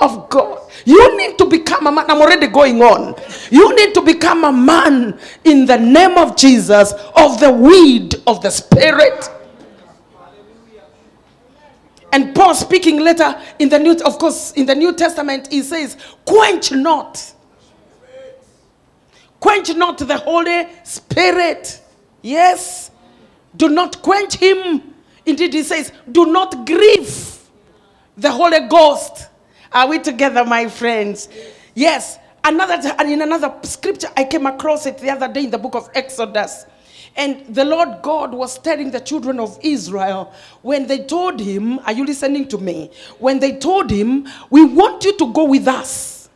[0.00, 0.70] of God.
[0.84, 2.10] You need to become a man.
[2.10, 3.14] I'm already going on.
[3.50, 8.42] You need to become a man in the name of Jesus of the weed of
[8.42, 9.30] the Spirit.
[12.12, 15.96] And Paul speaking later in the New, of course, in the New Testament, he says,
[16.24, 17.34] quench not.
[19.38, 21.80] Quench not the Holy Spirit.
[22.20, 22.90] Yes.
[23.56, 24.94] Do not quench him.
[25.24, 27.38] Indeed, he says, do not grieve
[28.16, 29.28] the Holy Ghost.
[29.72, 31.28] Are we together, my friends?
[31.74, 32.18] Yes.
[32.42, 35.74] Another and in another scripture, I came across it the other day in the book
[35.74, 36.64] of Exodus.
[37.16, 41.92] And the Lord God was telling the children of Israel when they told him, Are
[41.92, 42.90] you listening to me?
[43.18, 46.28] When they told him, We want you to go with us.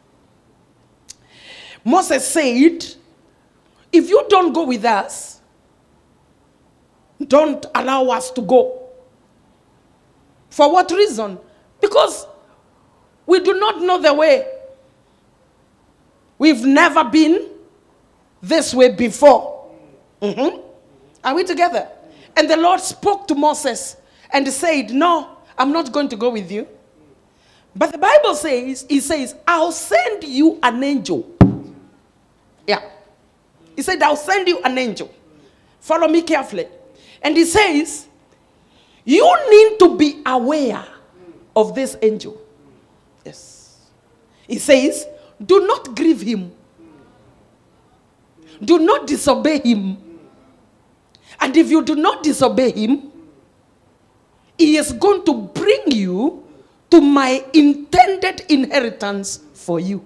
[1.84, 2.84] Moses said,
[3.92, 5.40] If you don't go with us,
[7.26, 8.88] don't allow us to go.
[10.50, 11.38] For what reason?
[11.80, 12.26] Because
[13.26, 14.46] we do not know the way.
[16.38, 17.48] We've never been
[18.42, 19.70] this way before.
[20.20, 20.60] Mhm.
[21.22, 21.88] Are we together?
[22.36, 23.96] And the Lord spoke to Moses
[24.30, 26.66] and said, No, I'm not going to go with you.
[27.76, 31.26] But the Bible says, He says, I'll send you an angel.
[32.66, 32.82] Yeah.
[33.76, 35.12] He said, I'll send you an angel.
[35.80, 36.66] Follow me carefully.
[37.22, 38.06] And He says,
[39.04, 40.84] You need to be aware
[41.56, 42.40] of this angel.
[44.46, 45.06] He says,
[45.44, 46.52] Do not grieve him,
[48.62, 49.98] do not disobey him.
[51.40, 53.10] And if you do not disobey him,
[54.56, 56.44] he is going to bring you
[56.90, 60.04] to my intended inheritance for you.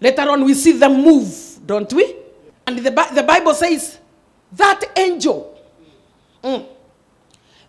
[0.00, 2.14] Later on, we see them move, don't we?
[2.66, 3.98] And the, the Bible says
[4.52, 5.58] that angel,
[6.44, 6.66] mm,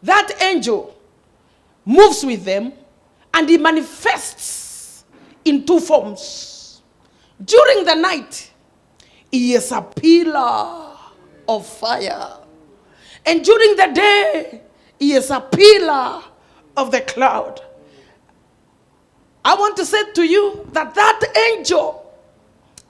[0.04, 0.94] that angel
[1.86, 2.74] moves with them
[3.34, 5.06] and he manifests
[5.46, 6.82] in two forms.
[7.44, 8.52] During the night,
[9.32, 10.96] he is a pillar
[11.48, 12.38] of fire.
[13.26, 14.62] And during the day,
[15.00, 16.22] he is a pillar
[16.76, 17.62] of the cloud.
[19.44, 21.22] I want to say to you that that
[21.54, 22.14] angel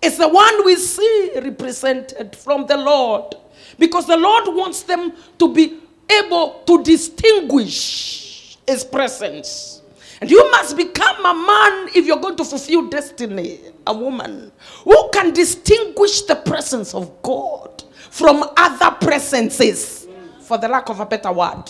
[0.01, 3.35] is the one we see represented from the Lord.
[3.77, 8.28] Because the Lord wants them to be able to distinguish
[8.69, 9.81] His presence.
[10.21, 14.51] And you must become a man if you're going to fulfill destiny, a woman
[14.83, 20.07] who can distinguish the presence of God from other presences,
[20.41, 21.63] for the lack of a better word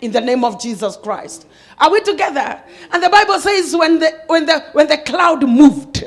[0.00, 1.46] in the name of Jesus Christ.
[1.78, 2.62] Are we together?
[2.92, 6.04] And the Bible says when the when the when the cloud moved,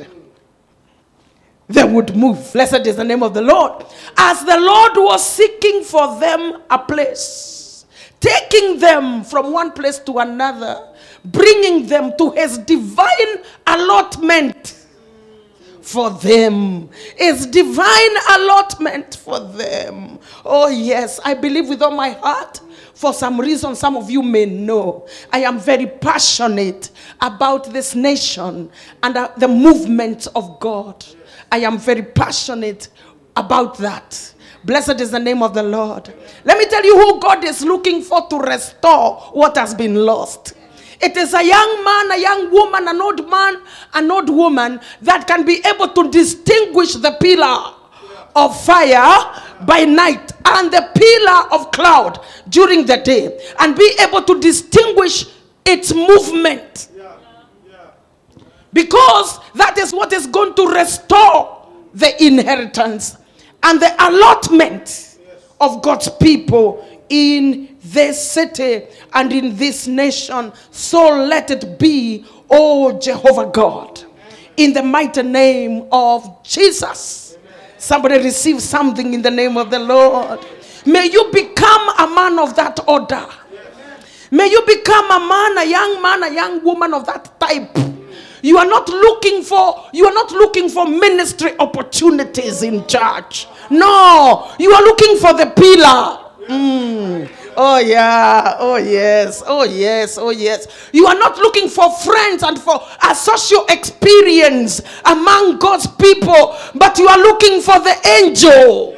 [1.68, 2.52] they would move.
[2.53, 3.86] Blessed is the name of the Lord.
[4.18, 7.61] As the Lord was seeking for them a place,
[8.22, 10.88] taking them from one place to another,
[11.26, 14.78] bringing them to his divine allotment
[15.82, 16.90] for them.
[17.18, 20.20] His divine allotment for them.
[20.46, 22.62] Oh, yes, I believe with all my heart.
[22.94, 28.70] For some reason, some of you may know, I am very passionate about this nation
[29.02, 31.03] and uh, the movement of God.
[31.52, 32.90] I am very passionate
[33.36, 34.34] about that.
[34.64, 36.14] Blessed is the name of the Lord.
[36.46, 40.54] Let me tell you who God is looking for to restore what has been lost.
[41.02, 43.62] It is a young man, a young woman, an old man,
[43.96, 47.74] an old woman that can be able to distinguish the pillar
[48.36, 49.34] of fire
[49.66, 55.26] by night and the pillar of cloud during the day and be able to distinguish
[55.66, 56.90] its movement.
[58.74, 63.18] Because that is what is going to restore the inheritance
[63.64, 65.18] and the allotment
[65.60, 70.52] of God's people in this city and in this nation.
[70.72, 74.04] So let it be, oh Jehovah God,
[74.58, 77.38] in the mighty name of Jesus.
[77.78, 80.40] Somebody receive something in the name of the Lord.
[80.86, 83.28] May you become a man of that order.
[84.30, 87.78] May you become a man, a young man, a young woman of that type.
[88.41, 93.47] You are not looking for you are not looking for ministry opportunities in church.
[93.70, 96.17] No, you are looking for the pillar.
[96.49, 97.29] Mm.
[97.55, 100.90] Oh yeah, oh yes, oh yes, oh yes.
[100.93, 106.97] You are not looking for friends and for a social experience among God's people, but
[106.97, 108.97] you are looking for the angel.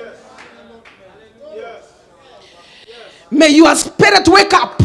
[3.31, 4.79] May your spirit wake up.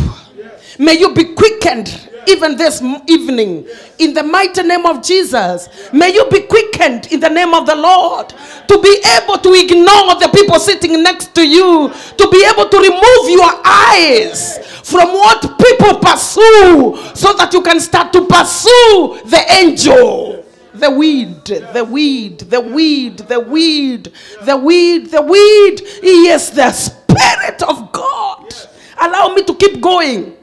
[0.79, 3.67] May you be quickened even this evening
[3.99, 5.69] in the mighty name of Jesus.
[5.93, 10.15] May you be quickened in the name of the Lord to be able to ignore
[10.21, 15.43] the people sitting next to you, to be able to remove your eyes from what
[15.59, 20.45] people pursue so that you can start to pursue the angel.
[20.75, 24.13] The weed, the weed, the weed, the weed,
[24.45, 25.81] the weed, the weed.
[26.03, 28.55] Yes, the Spirit of God.
[29.01, 30.38] Allow me to keep going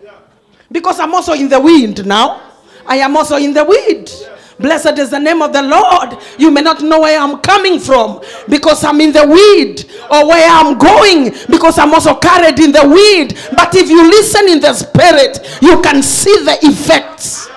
[0.71, 2.41] because I'm also in the wind now.
[2.85, 4.12] I am also in the wind.
[4.59, 6.17] Blessed is the name of the Lord.
[6.38, 10.50] You may not know where I'm coming from because I'm in the weed or where
[10.50, 13.38] I'm going because I'm also carried in the weed.
[13.56, 17.50] But if you listen in the spirit, you can see the effects.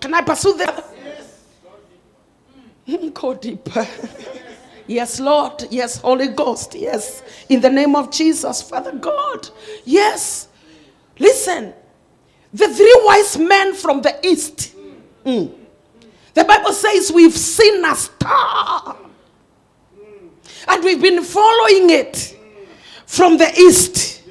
[0.00, 0.90] Can I pursue the
[3.14, 3.86] Go deeper.
[4.90, 5.68] Yes, Lord.
[5.70, 6.74] Yes, Holy Ghost.
[6.74, 7.22] Yes.
[7.48, 9.48] In the name of Jesus, Father God.
[9.84, 10.48] Yes.
[11.16, 11.72] Listen.
[12.52, 14.74] The three wise men from the east.
[15.24, 15.54] Mm.
[16.34, 18.96] The Bible says we've seen a star.
[20.66, 22.36] And we've been following it
[23.06, 24.24] from the east.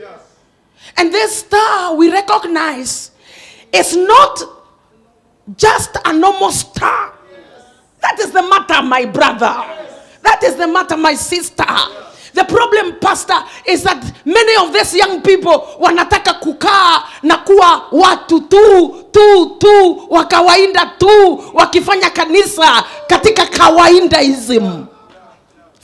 [0.98, 3.12] And this star we recognize
[3.72, 4.42] is not
[5.56, 7.14] just a normal star.
[8.02, 9.80] That is the matter, my brother.
[10.30, 11.66] That is the matter, my sister.
[12.36, 13.34] The problem pastor
[13.66, 20.06] is that many of these young people wanataka kukaa na kuwa watu tu tu tu
[20.10, 24.86] wa kawaida tu wakifanya kanisa katika kawaindaism.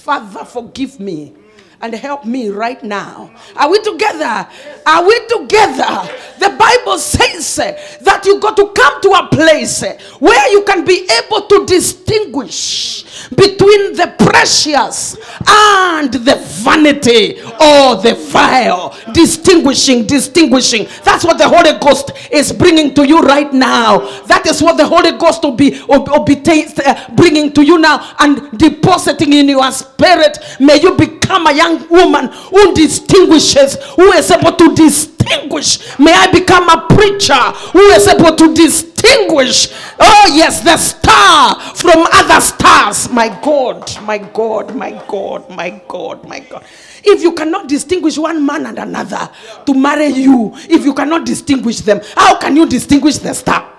[0.06, 1.32] Father forgive me
[1.82, 3.32] and help me right now.
[3.56, 4.48] Are we together?
[4.86, 6.10] Are we together?
[6.40, 7.56] The Bible says
[8.02, 9.84] that you got to come to a place
[10.20, 15.18] where you can be able to distinguish between the precious
[15.48, 18.96] and the vanity or the vile.
[19.14, 20.88] Distinguishing, distinguishing.
[21.04, 24.00] That's what the Holy Ghost is bringing to you right now.
[24.26, 28.16] That is what the Holy Ghost will be, will be uh, bringing to you now
[28.20, 30.38] and depositing in your spirit.
[30.60, 35.98] May you become a young woman who distinguishes, who is able to distinguish.
[36.00, 37.34] May I become a preacher
[37.74, 39.70] who is able to distinguish.
[40.00, 43.10] Oh, yes, the star from other stars.
[43.10, 46.64] My God, my God, my God, my God, my God.
[47.04, 49.30] If you cannot distinguish one man and another
[49.66, 53.72] to marry you, if you cannot distinguish them, how can you distinguish the star?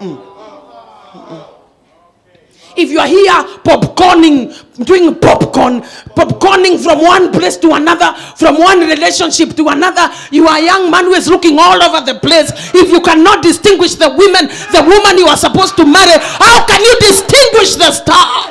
[0.00, 1.53] Mm.
[2.76, 3.32] If you are here
[3.62, 4.50] popcorning,
[4.84, 5.82] doing popcorn,
[6.16, 10.90] popcorning from one place to another, from one relationship to another, you are a young
[10.90, 12.50] man who is looking all over the place.
[12.74, 16.82] If you cannot distinguish the women, the woman you are supposed to marry, how can
[16.82, 18.50] you distinguish the star?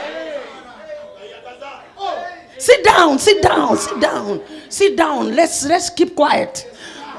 [2.58, 5.36] Sit down, sit down, sit down, sit down.
[5.36, 6.66] Let's let's keep quiet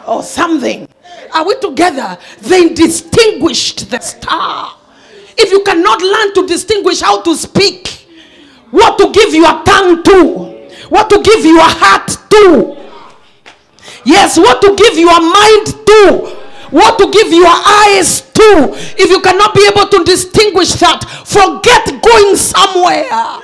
[0.06, 0.88] or something.
[1.34, 2.16] Are we together?
[2.40, 4.78] They distinguished the star.
[5.36, 8.06] If you cannot learn to distinguish how to speak,
[8.70, 12.76] what to give your tongue to, what to give your heart to,
[14.04, 16.36] yes, what to give your mind to,
[16.70, 22.02] what to give your eyes to, if you cannot be able to distinguish that, forget
[22.02, 23.40] going somewhere.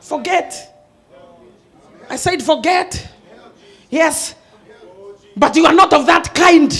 [0.00, 0.74] Forget.
[2.08, 3.08] I said, forget.
[3.90, 4.34] Yes.
[5.36, 6.72] But you are not of that kind.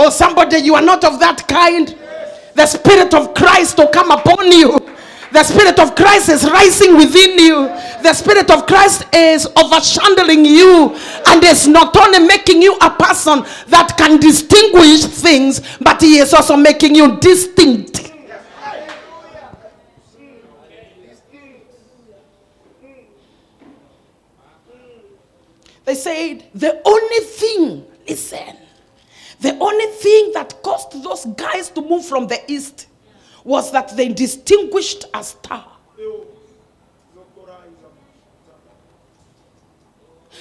[0.00, 1.98] Oh, somebody, you are not of that kind.
[2.54, 4.78] The Spirit of Christ will come upon you.
[5.32, 7.66] The Spirit of Christ is rising within you.
[8.02, 13.42] The Spirit of Christ is overshadowing you and is not only making you a person
[13.66, 18.12] that can distinguish things, but He is also making you distinct.
[25.84, 28.56] They said, the only thing, listen,
[29.40, 32.88] the only thing that caused those guys to move from the east
[33.44, 35.64] was that they distinguished a star.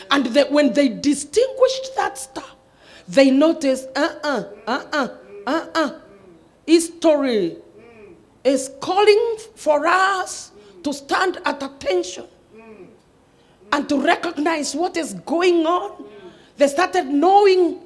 [0.10, 2.46] And that when they distinguished that star,
[3.08, 5.08] they noticed, uh uh, uh uh,
[5.46, 6.00] uh uh,
[6.66, 7.58] history
[8.44, 10.52] is calling for us
[10.84, 12.26] to stand at attention
[13.72, 16.06] and to recognize what is going on.
[16.58, 17.80] They started knowing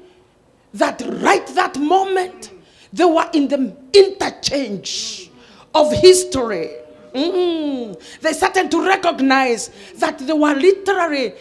[0.73, 2.51] that right that moment
[2.93, 5.29] they were in the interchange
[5.73, 6.69] of history.
[7.13, 8.01] Mm.
[8.21, 11.33] They started to recognize that they were literally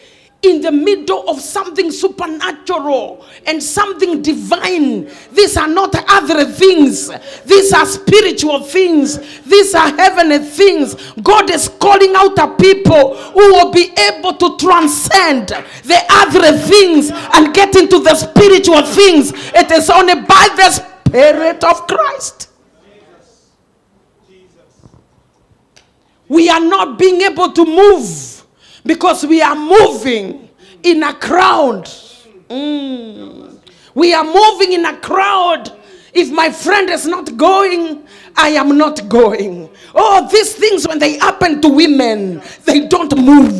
[0.43, 5.09] in the middle of something supernatural and something divine.
[5.31, 7.11] These are not other things,
[7.45, 10.95] these are spiritual things, these are heavenly things.
[11.21, 17.11] God is calling out a people who will be able to transcend the other things
[17.11, 19.31] and get into the spiritual things.
[19.53, 22.49] It is only by the Spirit of Christ.
[26.27, 28.30] We are not being able to move
[28.85, 30.49] Because we are moving
[30.83, 31.85] in a crowd.
[32.49, 33.59] Mm.
[33.93, 35.71] We are moving in a crowd.
[36.13, 38.03] If my friend is not going,
[38.35, 39.69] I am not going.
[39.93, 43.59] Oh, these things, when they happen to women, they don't move.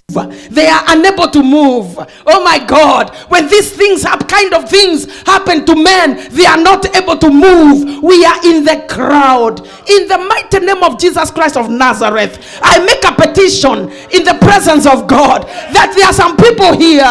[0.50, 1.98] They are unable to move.
[2.26, 3.16] Oh my God.
[3.30, 7.30] When these things have kind of things happen to men, they are not able to
[7.30, 8.04] move.
[8.04, 9.60] We are in the crowd.
[9.90, 14.38] In the mighty name of Jesus Christ of Nazareth, I make a petition in the
[14.42, 17.04] presence of God that there are some people here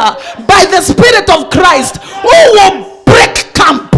[0.47, 3.90] by the Spirit of Christ who will break camp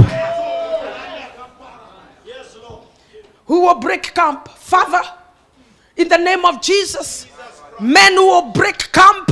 [3.52, 4.49] who will break camp.
[4.49, 5.02] Father,
[5.99, 7.26] in the name of Jesus,
[7.78, 9.30] men who will break camp.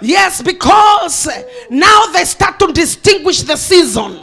[0.00, 1.28] Yes, because
[1.68, 4.18] now they start to distinguish the season.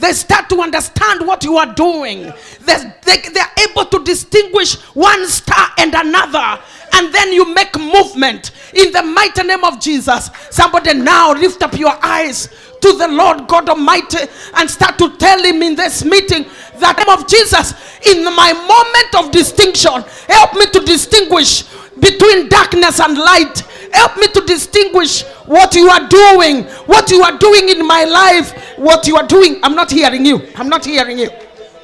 [0.00, 2.32] They start to understand what you are doing.
[2.62, 6.60] They, they, they're able to distinguish one star and another.
[6.94, 10.30] And then you make movement in the mighty name of Jesus.
[10.50, 12.48] Somebody now lift up your eyes
[12.80, 16.46] to the Lord God Almighty and start to tell Him in this meeting
[16.78, 17.74] that name of Jesus
[18.06, 21.62] in my moment of distinction, help me to distinguish
[21.98, 23.60] between darkness and light.
[23.92, 28.52] Help me to distinguish what you are doing, what you are doing in my life,
[28.76, 29.60] what you are doing.
[29.62, 30.48] I'm not hearing you.
[30.56, 31.30] I'm not hearing you.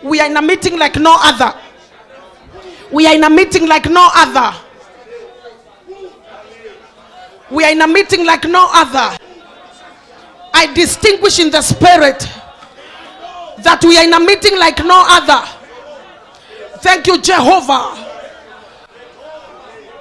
[0.02, 1.55] We are in a meeting like no other.
[2.90, 4.57] We are in a meeting like no other.
[7.50, 9.16] We are in a meeting like no other.
[10.52, 12.21] I distinguish in the spirit
[13.59, 15.47] that we are in a meeting like no other.
[16.78, 18.07] Thank you, Jehovah.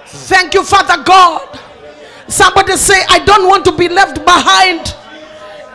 [0.05, 1.59] Thank you, Father God.
[2.27, 4.95] Somebody say, I don't want to be left behind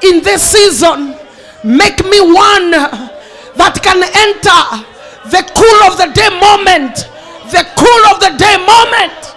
[0.03, 1.17] in this season.
[1.65, 4.85] Make me one that can enter
[5.31, 7.11] the cool of the day moment.
[7.51, 9.34] The cool of the day moment.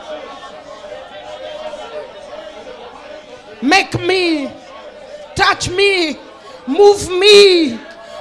[3.61, 4.51] Make me,
[5.35, 6.17] touch me,
[6.67, 7.79] move me,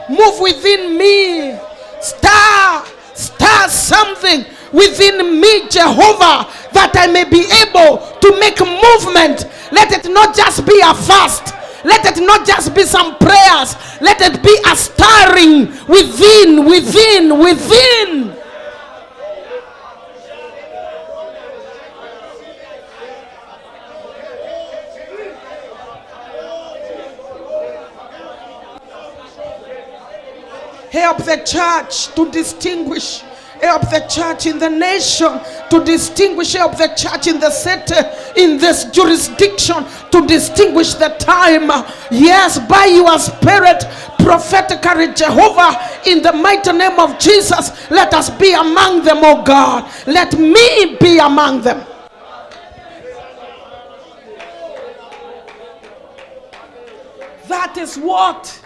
[0.09, 1.59] move within me.
[2.01, 9.47] Stir, stir something within me, Jehovah, that I may be able to make movement.
[9.73, 11.55] Let it not just be a fast.
[11.85, 13.77] Let it not just be some prayers.
[14.01, 18.36] Let it be a stirring within, within, within.
[30.97, 33.21] Help the church to distinguish.
[33.61, 35.29] Help the church in the nation
[35.69, 36.55] to distinguish.
[36.55, 37.95] Help the church in the city,
[38.41, 41.69] in this jurisdiction, to distinguish the time.
[42.11, 43.85] Yes, by your spirit,
[44.21, 49.93] prophetically, Jehovah, in the mighty name of Jesus, let us be among them, oh God.
[50.07, 51.87] Let me be among them.
[57.49, 58.66] That is what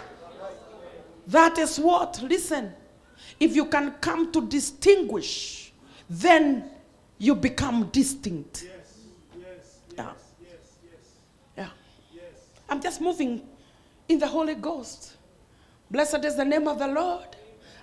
[1.31, 2.73] that is what, listen,
[3.39, 5.73] if you can come to distinguish,
[6.09, 6.71] then
[7.19, 8.65] you become distinct.
[8.65, 8.97] Yes,
[9.39, 10.13] yes, Yeah.
[10.43, 10.51] yes,
[10.85, 10.93] yes,
[11.57, 11.69] Yeah.
[12.15, 12.23] yes.
[12.69, 13.47] I'm just moving
[14.09, 15.17] in the Holy Ghost.
[15.91, 17.27] Blessed is the name of the Lord.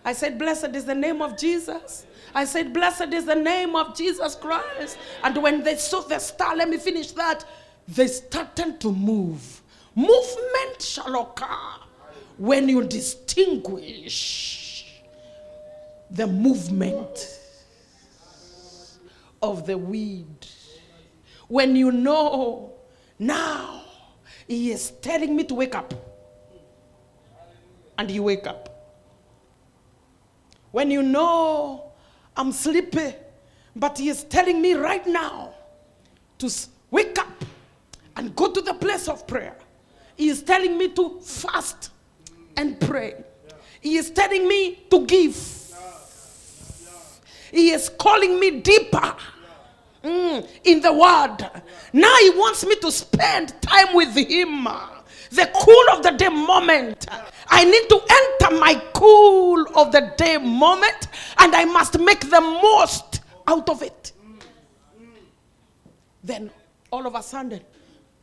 [0.04, 2.06] I said, Blessed is the name of Jesus.
[2.36, 4.98] I said, Blessed is the name of Jesus Christ.
[5.24, 7.46] And when they saw the star, let me finish that,
[7.88, 9.62] they started to move.
[9.96, 11.87] Movement shall occur
[12.38, 14.86] when you distinguish
[16.12, 17.40] the movement
[19.42, 20.48] of the weed.
[21.48, 22.74] When you know
[23.20, 23.82] now
[24.48, 25.94] he is telling me to wake up,
[27.98, 28.74] and you wake up.
[30.72, 31.92] When you know
[32.36, 33.16] I'm sleepy,
[33.76, 35.54] but he is telling me right now
[36.38, 36.54] to
[36.92, 37.46] wake up
[38.16, 39.56] and go to the place of prayer.
[40.16, 41.92] He is telling me to fast
[42.58, 43.14] and pray.
[43.80, 45.54] He is telling me to give.
[47.52, 49.16] He is calling me deeper
[50.04, 51.50] mm, in the word.
[51.94, 54.68] Now he wants me to spend time with him.
[55.32, 57.08] The cool of the day moment.
[57.50, 62.42] I need to enter my cool of the day moment and I must make the
[62.42, 64.12] most out of it.
[66.24, 66.52] Then
[66.92, 67.62] all of a sudden,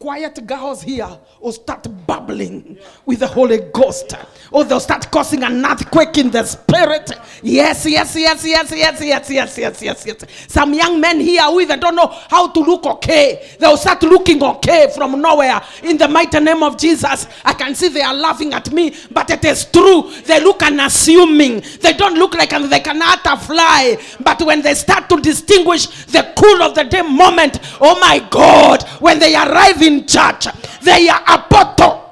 [0.05, 1.09] quiet girls here
[1.41, 4.15] will start bubbling with the Holy Ghost.
[4.51, 7.11] Or they'll start causing an earthquake in the spirit.
[7.43, 10.25] Yes, yes, yes, yes, yes, yes, yes, yes, yes, yes.
[10.47, 13.57] Some young men here who even don't know how to look okay.
[13.59, 15.63] They'll start looking okay from nowhere.
[15.83, 19.31] In the mighty name of Jesus, I can see they are laughing at me, but
[19.31, 20.13] it is true.
[20.27, 21.63] They look unassuming.
[21.81, 23.97] They don't look like they can utter fly.
[24.21, 28.83] But when they start to distinguish the cool of the day moment, oh my God,
[29.01, 30.47] when they arrive in church,
[30.83, 32.05] they are a bottle.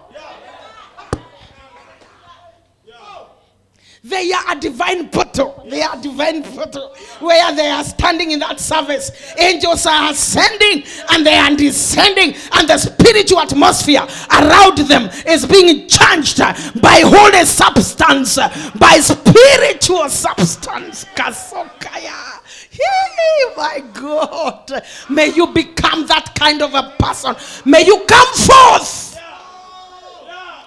[4.05, 5.65] They are a divine portal.
[5.71, 6.93] They are divine portal.
[7.21, 12.69] Where they are standing in that service, angels are ascending and they are descending, and
[12.69, 16.39] the spiritual atmosphere around them is being changed
[16.83, 18.37] by holy substance,
[18.77, 21.05] by spiritual substance.
[21.15, 22.42] Kasokaya.
[22.73, 24.83] Hey, my God.
[25.11, 27.37] May you become that kind of a person.
[27.65, 29.19] May you come forth.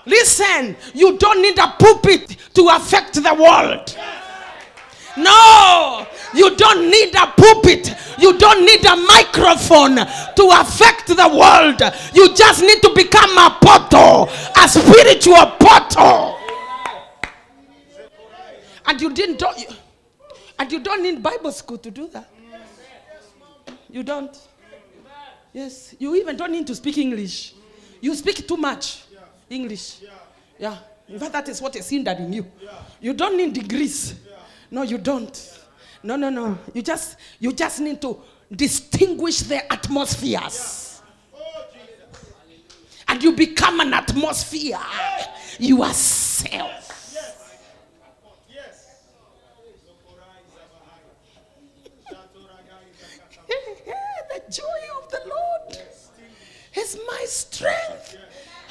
[0.05, 3.97] Listen, you don't need a pulpit to affect the world.
[5.17, 7.89] No, you don't need a pulpit.
[8.19, 11.81] You don't need a microphone to affect the world.
[12.13, 14.29] You just need to become a portal,
[14.61, 16.37] a spiritual portal.
[18.85, 19.47] And you didn't do,
[20.59, 22.29] and you don't need Bible school to do that.
[23.89, 24.35] You don't.
[25.53, 27.53] Yes, you even don't need to speak English.
[28.01, 29.03] You speak too much
[29.49, 30.01] English.
[30.59, 30.77] Yeah.
[31.07, 32.45] In fact, that is what is hindering you.
[32.99, 34.15] You don't need degrees.
[34.71, 35.59] No, you don't.
[36.03, 36.57] No, no, no.
[36.73, 38.19] You just you just need to
[38.53, 41.01] distinguish the atmospheres.
[43.07, 44.79] And you become an atmosphere
[45.59, 46.81] You yourself.
[48.53, 49.01] Yes.
[54.33, 55.77] the joy of the Lord
[57.07, 58.17] my strength.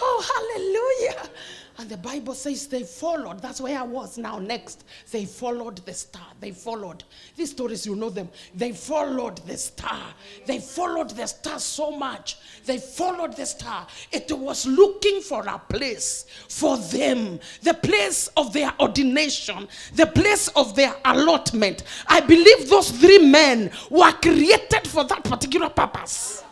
[0.00, 1.30] Oh, hallelujah.
[1.76, 3.42] And the Bible says they followed.
[3.42, 4.38] That's where I was now.
[4.38, 6.26] Next, they followed the star.
[6.38, 7.02] They followed.
[7.36, 8.28] These stories, you know them.
[8.54, 10.14] They followed the star.
[10.46, 12.36] They followed the star so much.
[12.64, 13.88] They followed the star.
[14.12, 20.46] It was looking for a place for them, the place of their ordination, the place
[20.48, 21.82] of their allotment.
[22.06, 26.43] I believe those three men were created for that particular purpose.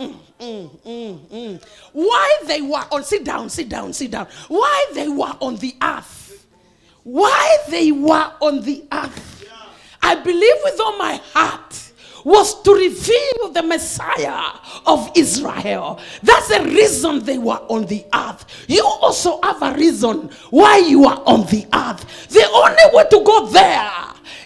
[0.00, 4.26] Mm, mm, mm, Why they were on, sit down, sit down, sit down.
[4.48, 6.46] Why they were on the earth.
[7.02, 9.44] Why they were on the earth.
[10.02, 11.89] I believe with all my heart
[12.24, 14.52] was to reveal the Messiah
[14.86, 15.98] of Israel.
[16.22, 18.44] That's the reason they were on the earth.
[18.68, 22.28] You also have a reason why you are on the earth.
[22.28, 23.90] The only way to go there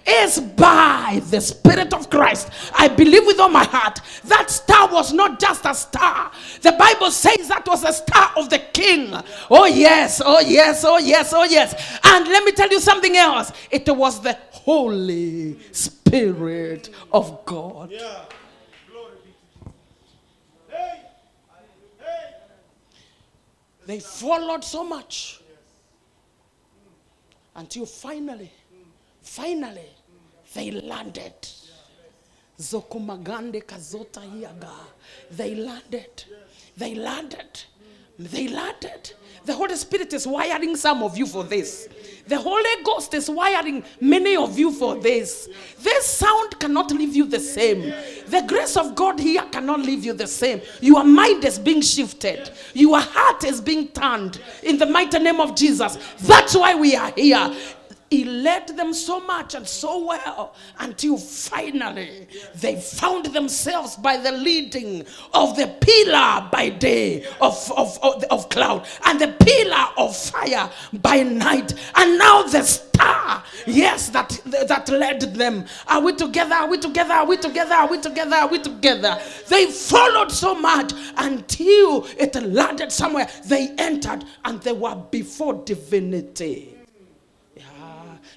[0.07, 2.51] is by the Spirit of Christ.
[2.75, 6.31] I believe with all my heart that star was not just a star.
[6.61, 9.15] The Bible says that was a star of the king.
[9.51, 11.99] Oh, yes, oh, yes, oh, yes, oh, yes.
[12.05, 16.04] And let me tell you something else it was the Holy Spirit
[17.13, 17.91] of God.
[17.91, 18.25] Yeah.
[18.91, 20.19] Glory be to Jesus.
[20.69, 21.01] Hey.
[21.99, 22.35] Hey.
[23.87, 25.41] They followed so much
[27.57, 28.53] until finally,
[29.23, 29.91] finally,
[30.55, 31.49] they landed.
[32.59, 34.71] Zokumagande kazota hiaga.
[35.33, 36.25] They landed.
[36.77, 37.65] They landed.
[38.19, 39.13] They landed.
[39.45, 41.89] The Holy Spirit is wiring some of you for this.
[42.27, 45.49] The Holy Ghost is wiring many of you for this.
[45.83, 47.93] This sound cannot leave you the same.
[48.29, 50.63] The grace of God here cannot leave you the same.
[50.81, 55.55] Your mind is being shifted, your heart is being turned in the mighty name of
[55.55, 55.99] Jesus.
[56.21, 57.55] That's why we are here.
[58.11, 64.33] He led them so much and so well until finally they found themselves by the
[64.33, 70.17] leading of the pillar by day of, of, of, of cloud and the pillar of
[70.17, 71.75] fire by night.
[71.97, 75.65] And now the star, yes, that, that led them.
[75.89, 76.55] Are we together?
[76.55, 77.15] Are we together?
[77.15, 77.75] Are we together?
[77.75, 78.37] Are we together?
[78.37, 79.19] Are we together?
[79.49, 83.29] They followed so much until it landed somewhere.
[83.47, 86.74] They entered and they were before divinity.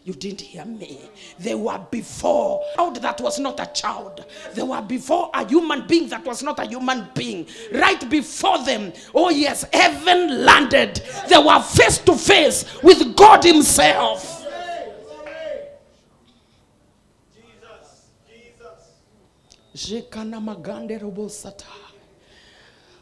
[0.08, 1.02] You didn't hear me.
[1.38, 4.24] They were before a child that was not a child.
[4.54, 7.46] They were before a human being that was not a human being.
[7.74, 11.02] Right before them, oh yes, heaven landed.
[11.28, 14.46] They were face to face with God Himself.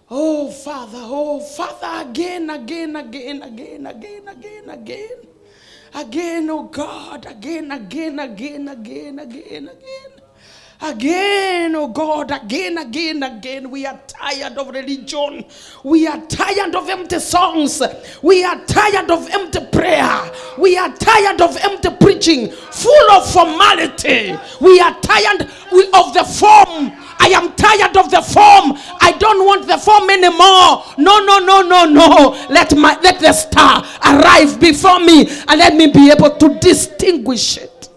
[0.10, 5.35] Oh, Father, oh, Father, again, again, again, again, again, again, again.
[5.96, 10.15] Again, oh God, again, again, again, again, again, again.
[10.82, 13.72] Again, oh God, again, again, again.
[13.72, 15.46] We are tired of religion.
[15.84, 17.82] We are tired of empty songs.
[18.22, 20.32] We are tired of empty prayer.
[20.58, 24.36] We are tired of empty preaching, full of formality.
[24.60, 26.92] We are tired of the form.
[27.20, 28.78] I am tired of the form.
[29.02, 30.84] I don't want the form anymore.
[30.98, 32.48] No, no, no, no, no.
[32.50, 37.58] Let my let the star arrive before me and let me be able to distinguish
[37.58, 37.90] it.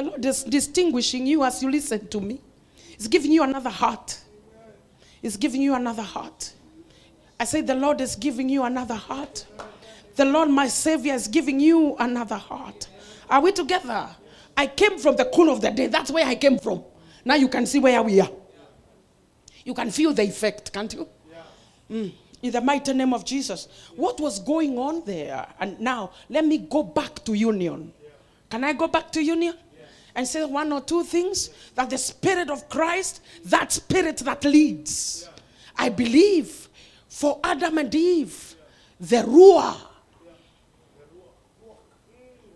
[0.00, 2.40] The Lord is distinguishing you as you listen to me.
[2.96, 4.18] He's giving you another heart.
[5.20, 6.54] He's giving you another heart.
[7.38, 9.44] I say, The Lord is giving you another heart.
[10.16, 12.88] The Lord, my Savior, is giving you another heart.
[13.28, 14.08] Are we together?
[14.56, 15.88] I came from the cool of the day.
[15.88, 16.82] That's where I came from.
[17.22, 18.30] Now you can see where we are.
[19.66, 21.06] You can feel the effect, can't you?
[21.90, 22.12] Mm.
[22.40, 23.68] In the mighty name of Jesus.
[23.96, 25.46] What was going on there?
[25.60, 27.92] And now, let me go back to union.
[28.48, 29.56] Can I go back to union?
[30.14, 35.28] And say one or two things that the Spirit of Christ, that Spirit that leads.
[35.76, 36.68] I believe
[37.08, 38.54] for Adam and Eve,
[39.00, 39.76] the Ruah,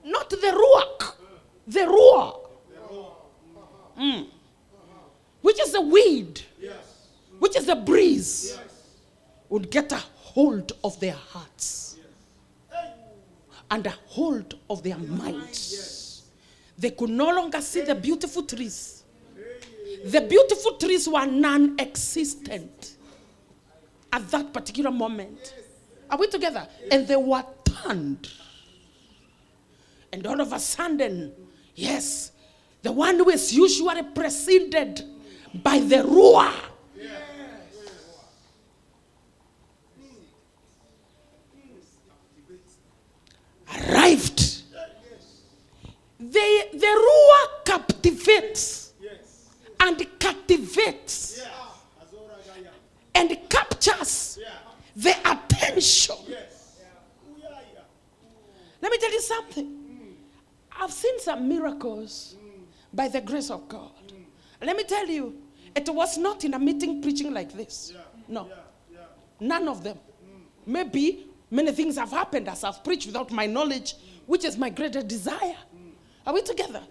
[0.05, 1.15] not the Ruach,
[1.67, 2.41] the Ruah,
[3.97, 4.27] Mm.
[5.41, 6.41] which is the weed,
[7.39, 8.59] which is the breeze,
[9.49, 11.97] would get a hold of their hearts
[13.71, 16.04] and a hold of their minds.
[16.79, 19.05] They could no longer see the beautiful trees.
[20.05, 22.97] The beautiful trees were non existent
[24.13, 25.55] at that particular moment.
[26.11, 26.67] Are we together?
[26.91, 28.29] And they were turned.
[30.13, 31.33] And all of a sudden,
[31.75, 32.33] yes,
[32.83, 35.03] the one who is usually preceded
[35.63, 36.53] by the Ruah
[46.35, 48.93] They, the Ruah captivates
[49.79, 51.41] and captivates
[53.15, 54.41] and captures
[54.97, 56.17] the attention.
[58.83, 60.17] Let me tell you something.
[60.77, 62.37] I've seen some miracles
[62.93, 63.93] by the grace of God.
[64.61, 65.41] Let me tell you,
[65.77, 67.93] it was not in a meeting preaching like this.
[68.27, 68.51] No.
[69.39, 69.99] None of them.
[70.67, 73.95] Maybe many things have happened as I've preached without my knowledge,
[74.27, 75.57] which is my greatest desire.
[76.27, 76.83] Are we together?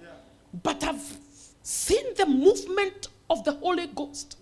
[0.62, 1.18] But I've
[1.64, 4.38] seen the movement of the Holy Ghost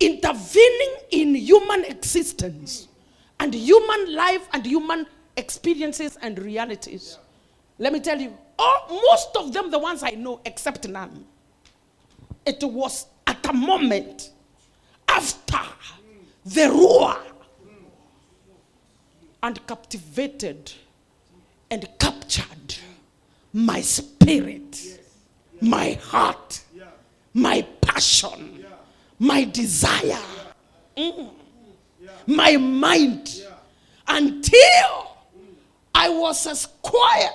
[0.00, 2.88] intervening in human existence
[3.40, 7.18] and human life and human experiences and realities.
[7.78, 11.26] Let me tell you, all, most of them, the ones I know, except none,
[12.46, 14.30] it was at a moment
[15.08, 15.58] after
[16.44, 17.16] the roar
[19.42, 20.72] and captivated
[21.70, 22.76] and captured
[23.56, 25.00] my spirit,
[25.62, 26.60] my heart,
[27.32, 28.62] my passion,
[29.18, 30.20] my desire,
[30.94, 31.30] mm,
[32.26, 33.42] my mind,
[34.06, 35.16] until
[35.94, 37.32] I was as quiet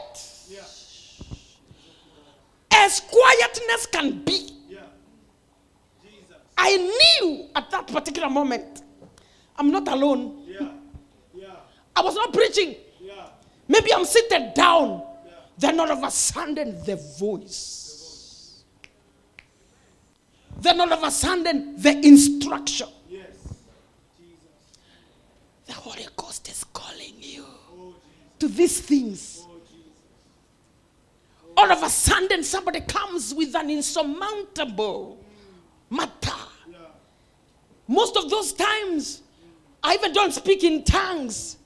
[2.72, 4.48] as quietness can be.
[6.56, 8.84] I knew at that particular moment,
[9.58, 10.46] I'm not alone.
[11.96, 12.76] I was not preaching.
[13.68, 15.08] Maybe I'm seated down.
[15.58, 18.64] Then all of a sudden, the voice.
[20.60, 22.88] Then all of a sudden, the instruction.
[25.66, 27.46] The Holy Ghost is calling you
[28.40, 29.46] to these things.
[31.56, 35.18] All of a sudden, somebody comes with an insurmountable
[35.90, 36.32] matter.
[37.88, 39.22] Most of those times,
[39.84, 41.58] I even don't speak in tongues.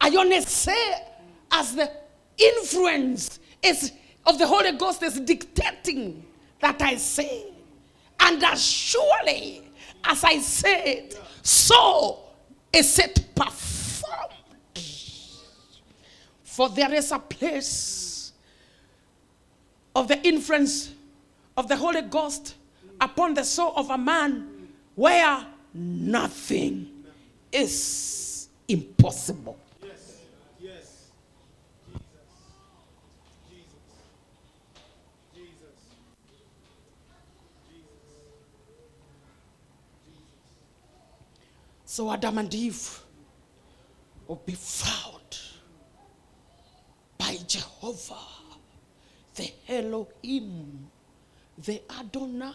[0.00, 0.94] I only say
[1.50, 1.90] as the
[2.38, 3.92] influence is
[4.24, 6.24] of the Holy Ghost is dictating
[6.60, 7.44] that I say.
[8.20, 9.62] And as surely
[10.04, 12.20] as I say it, so
[12.72, 14.32] is it performed.
[16.42, 18.32] For there is a place
[19.94, 20.92] of the influence
[21.56, 22.54] of the Holy Ghost
[23.00, 27.04] upon the soul of a man where nothing
[27.52, 29.58] is impossible.
[41.96, 43.00] So Adam and Eve
[44.28, 45.38] will be found
[47.16, 48.20] by Jehovah,
[49.34, 50.90] the Elohim,
[51.56, 52.52] the Adonai,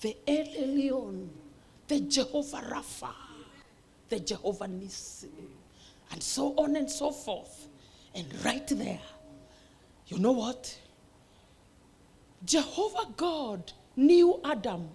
[0.00, 1.28] the El Elyon,
[1.86, 3.14] the Jehovah Rapha,
[4.08, 5.30] the Jehovah Nissi,
[6.10, 7.68] and so on and so forth.
[8.16, 8.98] And right there,
[10.08, 10.76] you know what?
[12.44, 14.88] Jehovah God knew Adam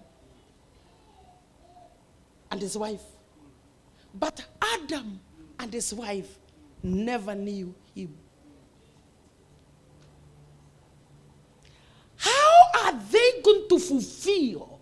[2.50, 3.00] and his wife.
[4.14, 5.20] But Adam
[5.58, 6.38] and his wife
[6.82, 8.16] never knew him.
[12.16, 14.80] How are they going to fulfill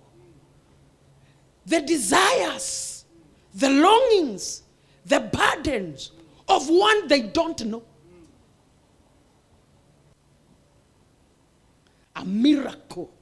[1.67, 3.05] the desires,
[3.55, 4.63] the longings,
[5.05, 6.13] the burdens
[6.49, 7.83] of one they don't know?
[12.17, 13.13] A miracle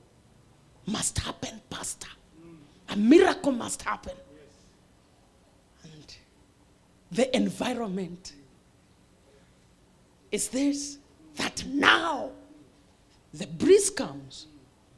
[0.86, 2.08] must happen, Pastor.
[2.88, 4.14] A miracle must happen.
[7.16, 8.34] The environment
[10.30, 10.98] is this
[11.36, 12.30] that now
[13.32, 14.48] the breeze comes,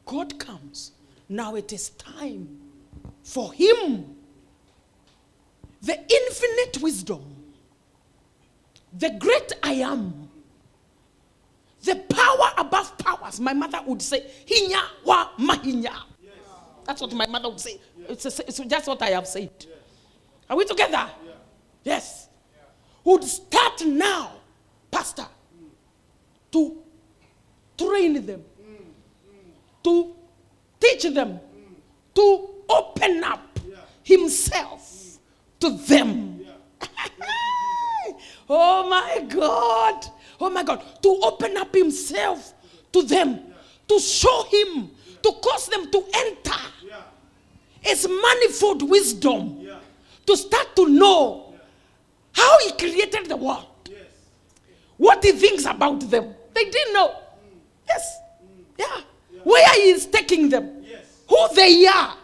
[0.05, 0.91] God comes.
[1.29, 2.59] Now it is time
[3.23, 4.17] for Him,
[5.81, 7.23] the infinite wisdom,
[8.97, 10.29] the great I am,
[11.83, 13.39] the power above powers.
[13.39, 15.95] My mother would say, Hinya wa mahinya.
[16.83, 17.79] That's what my mother would say.
[18.09, 19.65] It's, it's just what I have said.
[20.49, 21.09] Are we together?
[21.83, 22.27] Yes.
[23.03, 24.31] Would start now,
[24.91, 25.25] Pastor,
[26.51, 26.77] to
[27.77, 28.43] train them,
[29.83, 30.15] to
[30.79, 31.39] teach them,
[32.13, 33.59] to open up
[34.03, 35.17] Himself
[35.59, 36.41] to them.
[38.49, 40.05] oh my God.
[40.39, 40.83] Oh my God.
[41.01, 42.53] To open up Himself
[42.91, 43.39] to them,
[43.87, 44.91] to show Him,
[45.23, 46.59] to cause them to enter.
[47.81, 49.65] His manifold wisdom,
[50.25, 51.48] to start to know
[52.33, 53.99] how He created the world, Yes.
[54.97, 56.33] what He thinks about them.
[56.53, 57.15] They didn't know.
[57.87, 58.17] Yes.
[58.77, 59.01] Yeah.
[59.43, 61.05] Where He is taking them, Yes.
[61.27, 62.15] who they are.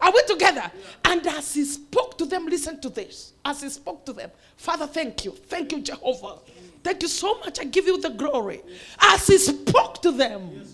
[0.00, 0.70] Are we together?
[1.04, 3.32] And as He spoke to them, listen to this.
[3.44, 5.32] As He spoke to them, Father, thank you.
[5.32, 6.38] Thank you, Jehovah.
[6.82, 7.60] Thank you so much.
[7.60, 8.62] I give you the glory.
[8.98, 10.64] As He spoke to them,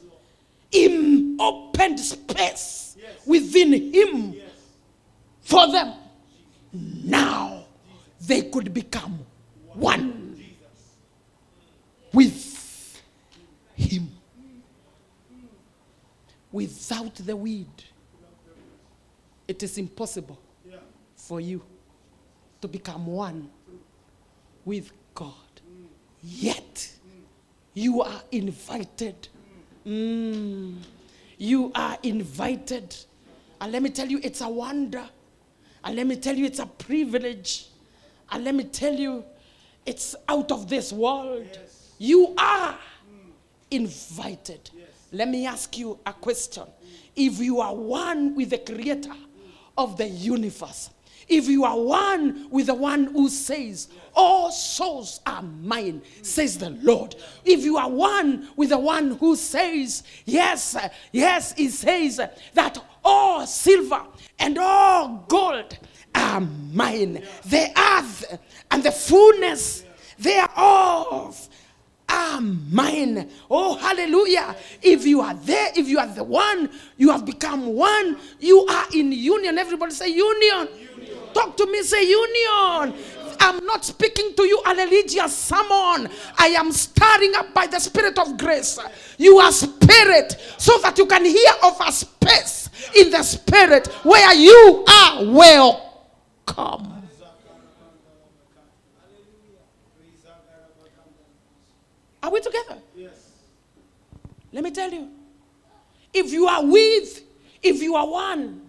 [0.70, 4.36] He opened space within Him
[5.40, 5.94] for them.
[6.72, 7.55] Now
[8.26, 9.18] they could become
[9.72, 10.44] one
[12.12, 13.02] with
[13.74, 14.10] Him.
[16.50, 17.66] Without the weed,
[19.46, 20.38] it is impossible
[21.14, 21.62] for you
[22.60, 23.50] to become one
[24.64, 25.32] with God.
[26.22, 26.90] Yet,
[27.74, 29.28] you are invited.
[29.86, 30.78] Mm.
[31.38, 32.96] You are invited.
[33.60, 35.04] And let me tell you, it's a wonder.
[35.84, 37.68] And let me tell you, it's a privilege.
[38.30, 39.24] And let me tell you,
[39.84, 41.46] it's out of this world.
[41.98, 42.78] You are
[43.70, 44.70] invited.
[45.12, 46.64] Let me ask you a question.
[47.14, 49.14] If you are one with the creator
[49.78, 50.90] of the universe,
[51.28, 56.70] if you are one with the one who says, All souls are mine, says the
[56.70, 57.16] Lord.
[57.44, 60.76] If you are one with the one who says, Yes,
[61.10, 62.20] yes, he says
[62.54, 64.02] that all silver
[64.38, 65.78] and all gold
[66.16, 67.22] are mine.
[67.44, 68.38] The earth
[68.70, 69.85] and the fullness
[70.18, 71.48] thereof
[72.09, 73.29] are mine.
[73.50, 74.57] Oh, hallelujah.
[74.83, 78.87] If you are there, if you are the one, you have become one, you are
[78.94, 79.59] in union.
[79.59, 80.68] Everybody say union.
[81.35, 82.94] Talk to me, say union.
[83.38, 86.11] I'm not speaking to you a religious sermon.
[86.38, 88.79] I am stirring up by the Spirit of grace.
[89.18, 94.35] You are spirit, so that you can hear of a space in the spirit where
[94.35, 95.86] you are welcome.
[102.26, 102.78] Are we together?
[102.96, 103.30] Yes.
[104.52, 105.09] Let me tell you.
[106.12, 107.22] If you are with,
[107.62, 108.62] if you are one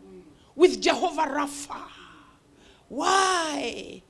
[0.56, 1.82] with Jehovah Rapha,
[2.88, 4.02] why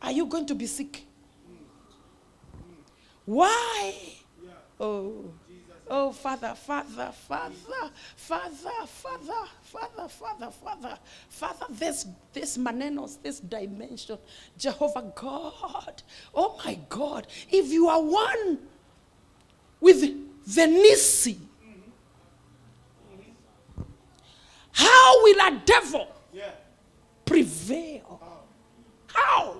[0.00, 1.04] are you going to be sick?
[3.26, 3.94] Why?
[4.78, 5.24] Oh,
[5.88, 14.18] oh, Father, Father, Father, Father, Father, Father, Father, Father, Father, this, this manenos, this dimension,
[14.58, 16.02] Jehovah God,
[16.34, 18.58] oh my God, if you are one
[19.80, 21.38] with the Nissi,
[24.72, 26.08] how will a devil
[27.24, 28.20] prevail?
[29.06, 29.56] How?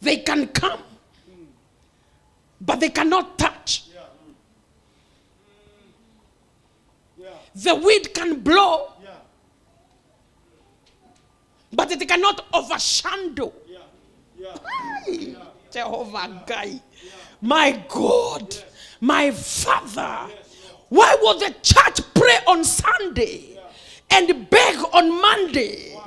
[0.00, 0.82] They can come,
[2.60, 3.84] but they cannot touch.
[3.94, 4.00] Yeah.
[7.18, 7.28] Yeah.
[7.54, 9.10] The wind can blow, Yeah.
[11.72, 13.52] but it cannot overshadow.
[13.68, 13.78] Yeah.
[14.38, 14.56] Yeah.
[15.04, 15.36] Hey,
[15.70, 16.80] Jehovah Guy,
[17.40, 18.54] my God,
[19.00, 20.30] my Father.
[20.88, 23.58] Why will the church pray on Sunday
[24.10, 25.98] and beg on Monday?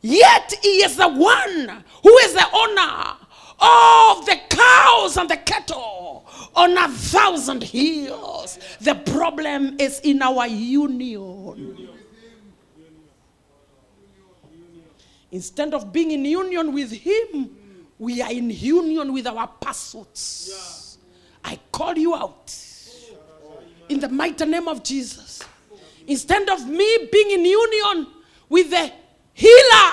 [0.00, 3.16] Yet he is the one who is the owner
[3.60, 8.58] of the cows and the cattle on a thousand hills.
[8.80, 11.88] The problem is in our union.
[15.30, 17.50] Instead of being in union with him,
[17.98, 20.98] we are in union with our pursuits.
[21.44, 22.56] I call you out
[23.88, 25.42] in the mighty name of Jesus.
[26.06, 28.06] Instead of me being in union
[28.48, 28.92] with the
[29.32, 29.92] healer,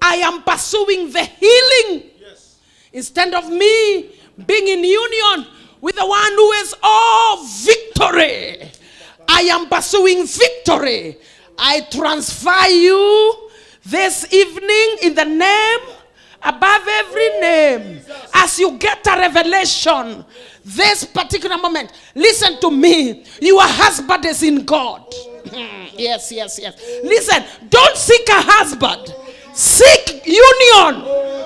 [0.00, 2.10] I am pursuing the healing.
[2.96, 4.10] Instead of me
[4.46, 5.46] being in union
[5.82, 8.70] with the one who is all victory,
[9.28, 11.18] I am pursuing victory.
[11.58, 13.50] I transfer you
[13.84, 15.78] this evening in the name
[16.42, 18.00] above every name.
[18.32, 20.24] As you get a revelation,
[20.64, 23.24] this particular moment, listen to me.
[23.42, 25.04] Your husband is in God.
[25.98, 26.80] yes, yes, yes.
[27.04, 29.14] Listen, don't seek a husband,
[29.52, 31.45] seek union.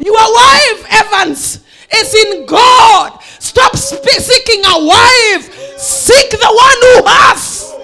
[0.00, 3.20] Your wife, Evans, is in God.
[3.38, 5.78] Stop seeking a wife.
[5.78, 7.74] Seek the one who has.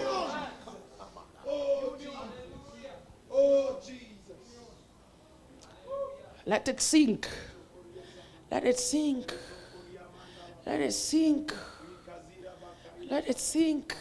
[6.46, 7.29] Let it sink.
[8.50, 9.35] Let it sink.
[10.64, 11.52] Let it sink.
[13.11, 13.96] Let it sink.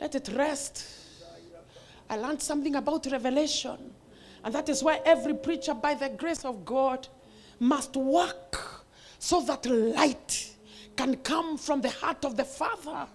[0.00, 0.84] Let it rest.
[2.08, 3.89] I learned something about revelation.
[4.44, 7.06] And that is why every preacher, by the grace of God,
[7.58, 8.84] must work
[9.18, 10.50] so that light
[10.96, 13.06] can come from the heart of the Father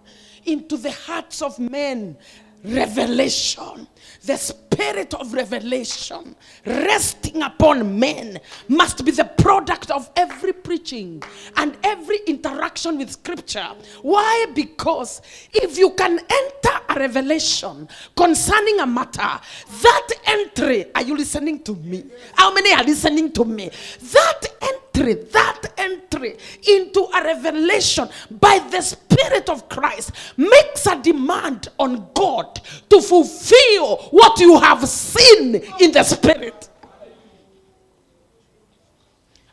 [0.45, 2.17] into the hearts of men.
[2.65, 3.87] Revelation,
[4.23, 11.21] the spirit of revelation resting upon men must be the product of every preaching
[11.57, 13.67] and every interaction with scripture.
[14.01, 14.47] Why?
[14.55, 15.21] Because
[15.53, 19.39] if you can enter a revelation concerning a matter,
[19.81, 22.05] that entry, are you listening to me?
[22.33, 23.69] How many are listening to me?
[24.11, 31.69] That entry, that entry into a revelation by the Spirit of Christ makes a demand
[31.77, 36.69] on God to fulfill what you have seen in the Spirit.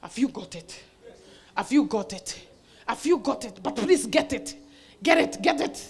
[0.01, 0.83] Have you got it?
[1.57, 2.47] Have you got it?
[2.87, 3.61] Have you got it?
[3.63, 4.57] But please get it.
[5.03, 5.89] Get it, get it.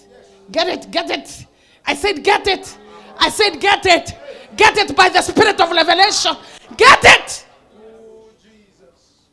[0.51, 1.45] Get it, get it.
[1.85, 2.77] I said, get it.
[3.17, 4.17] I said, get it.
[4.55, 6.35] Get it by the Spirit of revelation.
[6.77, 7.45] Get it.
[7.75, 9.27] Oh, Jesus.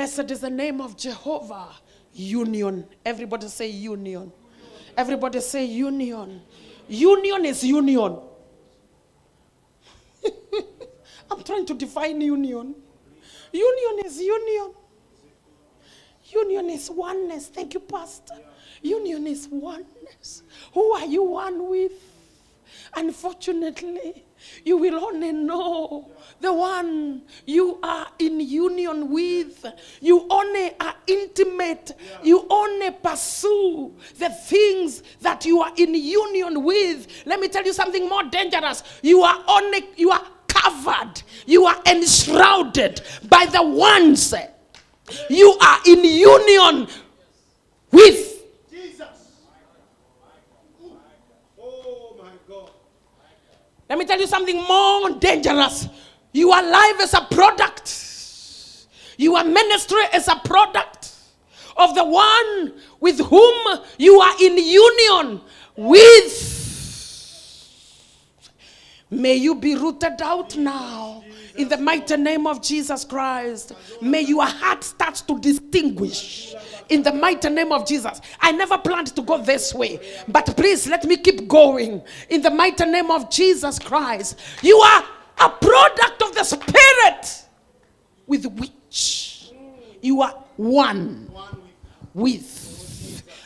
[0.00, 1.68] Blessed is the name of Jehovah.
[2.14, 2.86] Union.
[3.04, 4.32] Everybody say union.
[4.96, 6.40] Everybody say union.
[6.88, 8.18] Union is union.
[11.30, 12.74] I'm trying to define union.
[13.52, 14.72] Union is union.
[16.32, 17.48] Union is oneness.
[17.48, 18.38] Thank you, Pastor.
[18.80, 20.44] Union is oneness.
[20.72, 21.92] Who are you one with?
[22.96, 24.24] Unfortunately,
[24.64, 29.64] you will only know the one you are in union with.
[30.00, 31.92] You only are intimate.
[32.22, 37.06] You only pursue the things that you are in union with.
[37.26, 38.82] Let me tell you something more dangerous.
[39.02, 41.22] You are only you are covered.
[41.46, 44.34] You are enshrouded by the ones
[45.28, 46.88] you are in union
[47.90, 48.44] with.
[48.70, 49.06] Jesus.
[51.60, 52.70] Oh, my God.
[53.90, 55.88] Let me tell you something more dangerous.
[56.32, 58.86] Your life is a product.
[59.16, 61.12] Your ministry is a product
[61.76, 65.40] of the one with whom you are in union
[65.74, 66.56] with.
[69.10, 71.24] May you be rooted out now
[71.56, 73.72] in the mighty name of Jesus Christ.
[74.00, 76.54] May your heart start to distinguish
[76.90, 78.20] in the mighty name of Jesus.
[78.40, 82.50] I never planned to go this way, but please let me keep going in the
[82.50, 84.38] mighty name of Jesus Christ.
[84.62, 85.04] You are
[85.38, 87.48] a product of the Spirit
[88.26, 89.52] with which
[90.02, 91.32] you are one
[92.14, 92.69] with.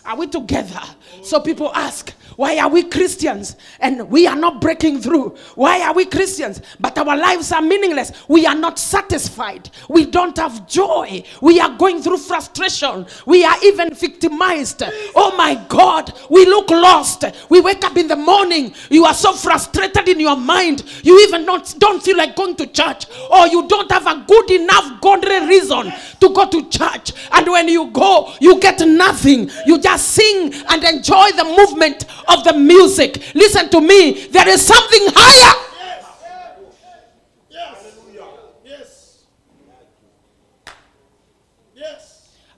[0.06, 0.82] Are we together?
[1.22, 5.36] So people ask, why are we Christians and we are not breaking through?
[5.54, 8.12] Why are we Christians but our lives are meaningless?
[8.28, 9.70] We are not satisfied.
[9.88, 11.24] We don't have joy.
[11.40, 13.06] We are going through frustration.
[13.24, 14.82] We are even victimized.
[15.14, 17.24] Oh my God, we look lost.
[17.48, 18.74] We wake up in the morning.
[18.90, 20.84] You are so frustrated in your mind.
[21.02, 24.50] You even not, don't feel like going to church or you don't have a good
[24.50, 27.12] enough godly reason to go to church.
[27.32, 29.50] And when you go, you get nothing.
[29.66, 33.22] You just sing and enjoy the movement of the music.
[33.34, 34.26] Listen to me.
[34.28, 35.60] There is something higher.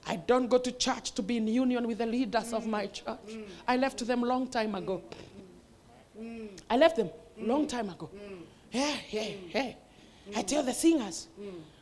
[0.08, 3.18] I don't go to church to be in union with the leaders of my church.
[3.66, 5.02] I left them long time ago.
[6.70, 8.08] I left them long time ago.
[8.70, 9.72] Yeah, yeah, yeah.
[10.36, 11.28] I tell the singers,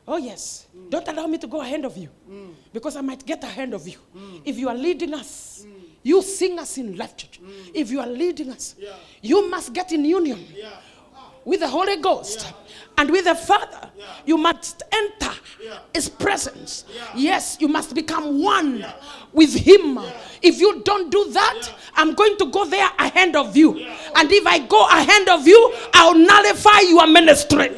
[0.07, 2.09] oh yes, don't allow me to go ahead of you
[2.73, 3.99] because I might get ahead of you.
[4.45, 5.67] If you are leading us,
[6.03, 7.41] you sing us in Life Church,
[7.73, 8.91] if you are leading us, Yeah.
[9.23, 10.69] you must get in union Yeah.
[11.45, 12.47] with the Holy Ghost
[12.99, 13.91] and with the Father.
[13.99, 14.05] Yeah.
[14.27, 15.33] You must enter
[15.65, 15.79] Yeah.
[15.95, 16.85] His presence.
[16.95, 17.03] Yeah.
[17.17, 18.85] Yes, you must become one
[19.33, 19.99] with Him.
[20.43, 21.73] If you don't do that, Yeah.
[21.97, 23.71] I'm going to go there ahead of you.
[24.15, 27.71] And if I go ahead of you, I'll nullify your ministry.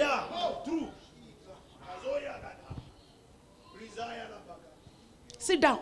[5.46, 5.78] Sit down.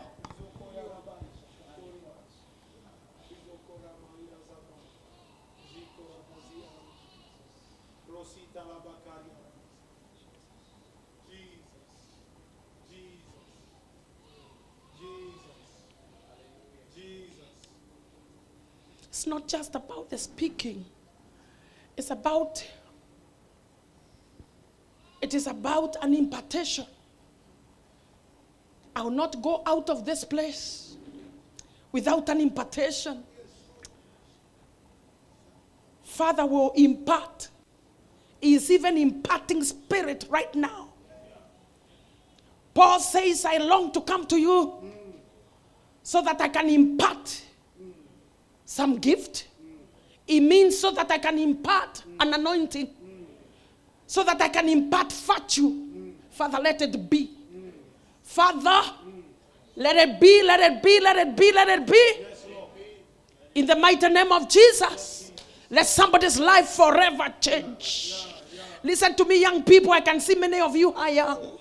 [19.08, 20.84] It's not just about the speaking,
[21.96, 22.62] it's about
[25.22, 26.84] it is about an impartation.
[28.96, 30.96] I will not go out of this place
[31.90, 33.24] without an impartation.
[36.02, 37.48] Father will impart.
[38.40, 40.90] He is even imparting spirit right now.
[42.72, 44.74] Paul says, I long to come to you
[46.02, 47.42] so that I can impart
[48.64, 49.48] some gift.
[50.26, 52.90] It means so that I can impart an anointing,
[54.06, 56.12] so that I can impart virtue.
[56.30, 57.30] Father, let it be.
[58.24, 58.90] Father,
[59.76, 62.26] let it be, let it be, let it be, let it be.
[63.54, 65.30] In the mighty name of Jesus,
[65.70, 68.26] let somebody's life forever change.
[68.82, 69.92] Listen to me, young people.
[69.92, 71.58] I can see many of you are young.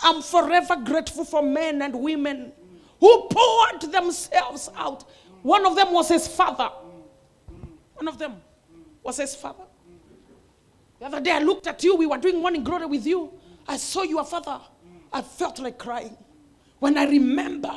[0.00, 2.52] I'm forever grateful for men and women
[3.00, 5.04] who poured themselves out.
[5.42, 6.70] One of them was his father.
[7.94, 8.36] One of them
[9.02, 9.64] was his father.
[10.98, 11.96] The other day I looked at you.
[11.96, 13.32] We were doing morning glory with you.
[13.66, 14.60] I saw your father.
[15.12, 16.16] I felt like crying
[16.78, 17.72] when I remember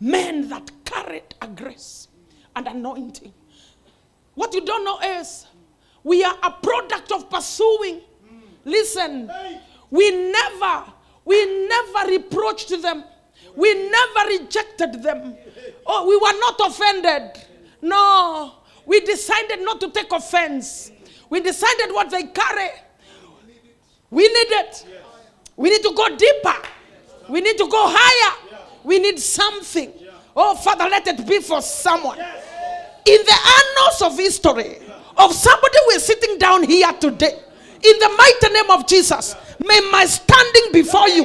[0.00, 2.08] men that carried a grace
[2.56, 3.32] and anointing.
[4.34, 5.46] What you don't know is
[6.04, 8.00] we are a product of pursuing.
[8.64, 9.30] Listen,
[9.90, 10.84] we never,
[11.24, 13.04] we never reproached them.
[13.56, 15.36] We never rejected them.
[15.86, 17.44] Oh, we were not offended.
[17.82, 18.54] No,
[18.86, 20.92] we decided not to take offense.
[21.30, 22.70] We decided what they carry.
[24.10, 24.86] We need it.
[25.58, 26.54] We need to go deeper.
[27.28, 28.58] We need to go higher.
[28.84, 29.92] We need something.
[30.34, 32.16] Oh, Father, let it be for someone.
[32.16, 34.78] In the annals of history
[35.16, 37.40] of somebody who is sitting down here today,
[37.84, 41.24] in the mighty name of Jesus, may my standing before you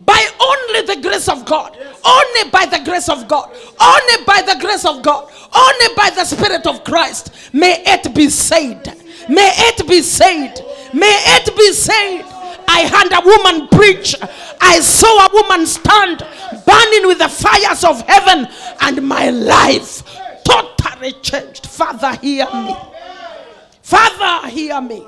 [0.00, 3.50] by only the grace of God, only by the grace of God,
[3.80, 8.30] only by the grace of God, only by the Spirit of Christ, may it be
[8.30, 8.96] said.
[9.28, 10.64] May it be said.
[10.92, 12.22] May it be said.
[12.72, 14.14] I heard a woman preach.
[14.60, 16.18] I saw a woman stand
[16.66, 18.46] burning with the fires of heaven,
[18.80, 20.02] and my life
[20.44, 21.66] totally changed.
[21.66, 22.76] Father, hear me.
[23.82, 25.04] Father, hear me.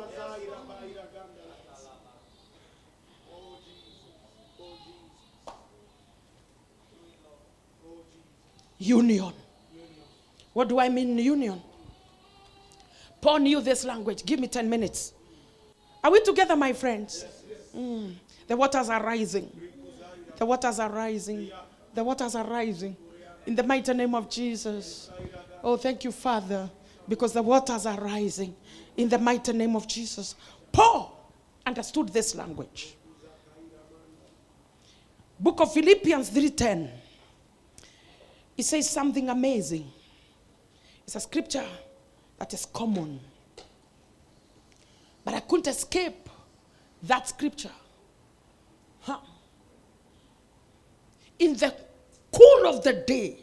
[8.79, 9.33] Union.
[10.53, 11.63] What do I mean, union?
[13.21, 14.25] Paul knew this language.
[14.27, 15.13] Give me 10 minutes.
[16.03, 17.25] Are we together, my friends?
[17.77, 18.15] Mm.
[18.47, 19.51] The waters are rising.
[20.37, 21.51] The waters are rising.
[21.95, 22.97] The waters are rising.
[23.47, 25.11] In the mighty name of Jesus.
[25.63, 26.69] Oh, thank you, Father,
[27.09, 28.55] because the waters are rising.
[28.97, 30.35] In the mighty name of Jesus.
[30.73, 31.31] Paul
[31.65, 32.97] understood this language.
[35.39, 36.91] Book of Philippians 3:10.
[38.57, 39.91] It says something amazing.
[41.05, 41.67] It's a scripture
[42.39, 43.21] that is common.
[45.25, 46.29] But I couldn't escape
[47.03, 47.71] that scripture.
[49.01, 49.19] Huh.
[51.39, 51.75] In the
[52.33, 53.41] cool of the day,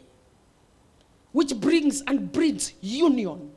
[1.32, 3.52] which brings and breeds union,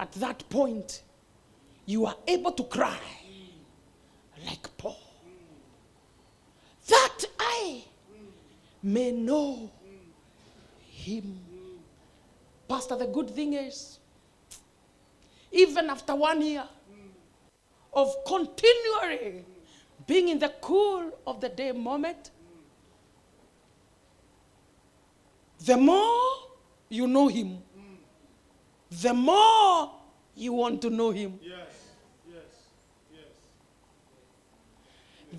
[0.00, 1.02] at that point,
[1.86, 2.98] you are able to cry
[4.46, 5.00] like Paul.
[6.88, 7.84] That I
[8.82, 9.70] may know
[10.86, 11.40] him.
[12.68, 13.98] Pastor, the good thing is,
[15.52, 16.64] even after one year
[17.92, 19.44] of continually
[20.06, 22.30] being in the cool of the day moment,
[25.64, 26.30] the more
[26.88, 27.58] you know him,
[28.90, 29.92] the more
[30.34, 31.38] you want to know him.
[31.42, 31.58] Yes.
[32.26, 32.42] Yes.
[33.12, 33.22] Yes.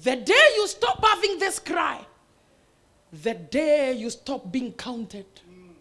[0.04, 2.06] The day you stop having this cry,
[3.24, 5.74] the day you stop being counted, mm, mm.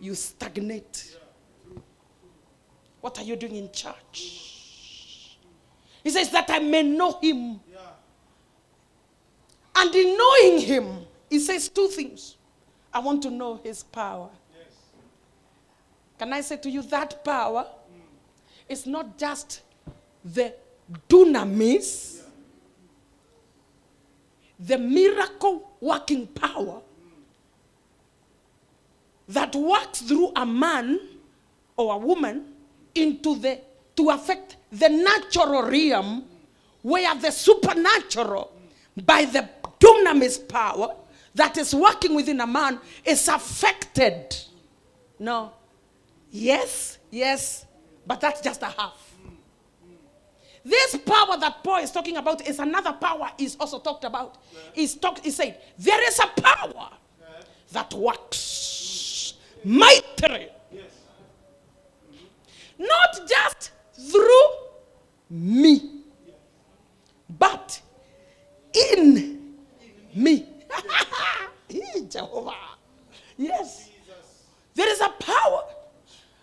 [0.00, 1.16] you stagnate.
[3.00, 5.36] What are you doing in church?
[6.02, 7.60] He says that I may know him.
[7.70, 7.78] Yeah.
[9.76, 12.36] And in knowing him, he says two things.
[12.92, 14.28] I want to know his power.
[14.58, 14.72] Yes.
[16.18, 17.66] Can I say to you that power
[18.68, 19.62] is not just
[20.24, 20.54] the
[21.08, 22.22] dunamis,
[24.58, 26.82] the miracle working power
[29.28, 30.98] that works through a man
[31.76, 32.49] or a woman
[32.94, 33.60] into the
[33.96, 36.24] to affect the natural realm
[36.82, 38.52] where the supernatural
[39.04, 40.94] by the dunamis power
[41.34, 44.36] that is working within a man is affected
[45.18, 45.52] no
[46.30, 47.66] yes yes
[48.06, 49.10] but that's just a half
[50.64, 54.36] this power that Paul is talking about is another power is also talked about.
[54.74, 56.90] He's talked, he said, there is a power
[57.72, 59.34] that works
[59.64, 60.48] mightily.
[62.80, 63.72] Not just
[64.10, 64.48] through
[65.28, 66.00] me,
[67.38, 67.80] but
[68.74, 69.54] in
[70.14, 70.46] me.
[71.72, 72.56] Eh, Jehovah.
[73.36, 73.90] Yes.
[74.74, 75.62] There is a power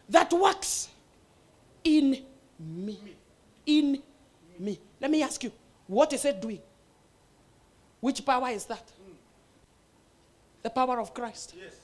[0.08, 0.88] that works
[1.84, 2.24] in
[2.58, 3.00] me.
[3.66, 4.02] In
[4.58, 4.80] me.
[5.02, 5.52] Let me ask you,
[5.86, 6.62] what is it doing?
[8.00, 8.90] Which power is that?
[10.64, 11.56] The power of Christ.
[11.62, 11.76] Yes.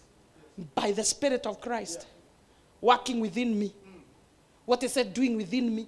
[0.74, 2.08] By the Spirit of Christ
[2.80, 3.74] working within me.
[4.66, 5.88] What is it doing within me?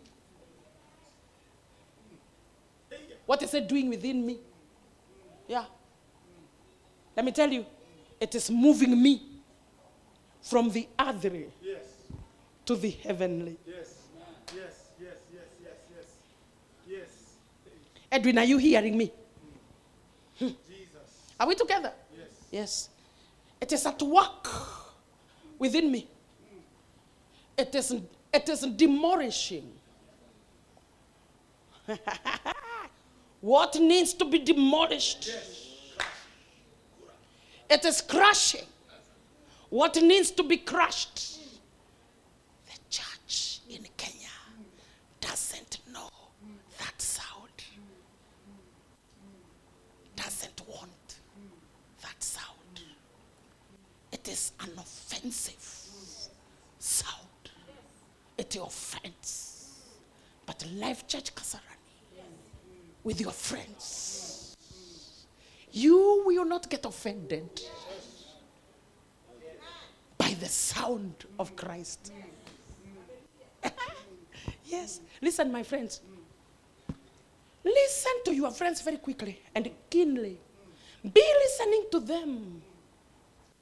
[3.25, 4.37] What is it doing within me?
[5.47, 5.65] Yeah.
[7.15, 7.65] Let me tell you,
[8.19, 9.21] it is moving me
[10.41, 11.83] from the earthly Yes.
[12.65, 13.57] to the heavenly.
[13.65, 13.95] Yes.
[14.55, 14.73] Yes.
[15.01, 15.15] Yes.
[15.33, 15.43] Yes.
[15.63, 15.73] Yes.
[15.95, 16.05] Yes.
[16.87, 17.09] Yes.
[18.11, 19.11] Edwin, are you hearing me?
[20.37, 20.49] Hmm.
[20.67, 21.31] Jesus.
[21.39, 21.91] Are we together?
[22.15, 22.29] Yes.
[22.51, 22.89] Yes.
[23.61, 24.47] It is at work
[25.57, 26.07] within me.
[27.57, 27.95] It is,
[28.35, 29.71] it is demolishing.
[33.41, 35.29] what needs to be demolished?
[37.69, 38.65] It is crushing.
[39.69, 41.39] What needs to be crushed?
[42.65, 44.27] The church in Kenya
[45.21, 46.09] doesn't know
[46.79, 47.63] that sound.
[50.15, 51.19] Doesn't want
[52.01, 52.81] that sound.
[54.11, 55.64] It is an offensive sound.
[58.55, 59.69] It friends,
[60.45, 61.59] But Life Church Kasarani,
[63.03, 64.55] with your friends,
[65.73, 67.49] you will not get offended
[70.17, 72.13] by the sound of Christ.
[74.65, 75.01] yes.
[75.21, 75.99] Listen, my friends.
[77.61, 80.37] Listen to your friends very quickly and keenly.
[81.03, 82.61] Be listening to them,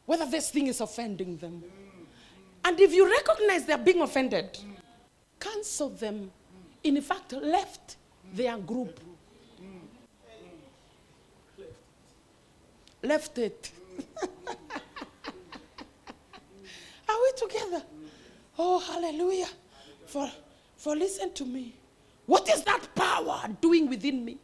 [0.05, 1.63] whether this thing is offending them.
[2.63, 4.57] And if you recognize they're being offended,
[5.43, 6.31] cancel them.
[6.83, 7.97] In fact, left
[8.33, 8.99] their group.
[13.01, 13.71] Left it.
[17.09, 17.83] Are we together?
[18.57, 19.49] Oh, hallelujah.
[20.05, 20.31] For,
[20.77, 21.73] for listen to me.
[22.25, 24.37] What is that power doing within me?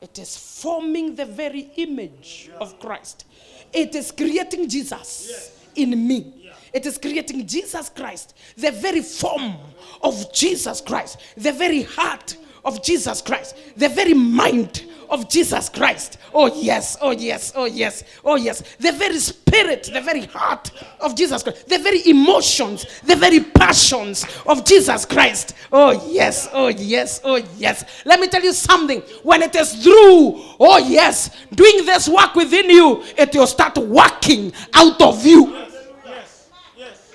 [0.00, 3.26] It is forming the very image of Christ.
[3.72, 6.50] It is creating Jesus in me.
[6.72, 9.56] It is creating Jesus Christ, the very form
[10.02, 16.18] of Jesus Christ, the very heart of Jesus Christ, the very mind of Jesus Christ.
[16.32, 18.62] Oh, yes, oh, yes, oh, yes, oh, yes.
[18.78, 24.24] The very spirit, the very heart of Jesus Christ, the very emotions, the very passions
[24.46, 25.54] of Jesus Christ.
[25.72, 27.84] Oh, yes, oh, yes, oh, yes.
[28.04, 29.00] Let me tell you something.
[29.22, 34.52] When it is through, oh, yes, doing this work within you, it will start working
[34.74, 35.50] out of you.
[35.50, 36.50] Yes.
[36.76, 37.12] Yes.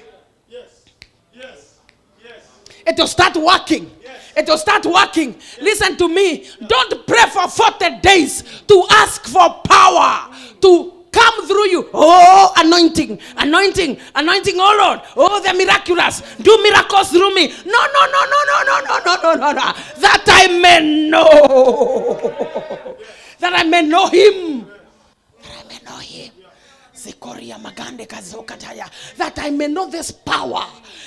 [0.49, 0.85] Yes.
[1.33, 1.79] Yes.
[2.23, 2.79] Yes.
[2.85, 3.89] It will start working.
[4.35, 5.35] It will start working.
[5.61, 6.47] Listen to me.
[6.67, 10.29] Don't pray for 40 days to ask for power
[10.61, 11.89] to come through you.
[11.93, 15.01] Oh, anointing, anointing, anointing, oh Lord.
[15.15, 16.21] Oh, the miraculous.
[16.37, 17.47] Do miracles through me.
[17.47, 19.73] No, no, no, no, no, no, no, no, no, no, no.
[20.03, 22.97] That I may know.
[23.39, 24.67] that I may know him.
[25.41, 26.31] That I may know him.
[29.17, 30.65] That I may know this power.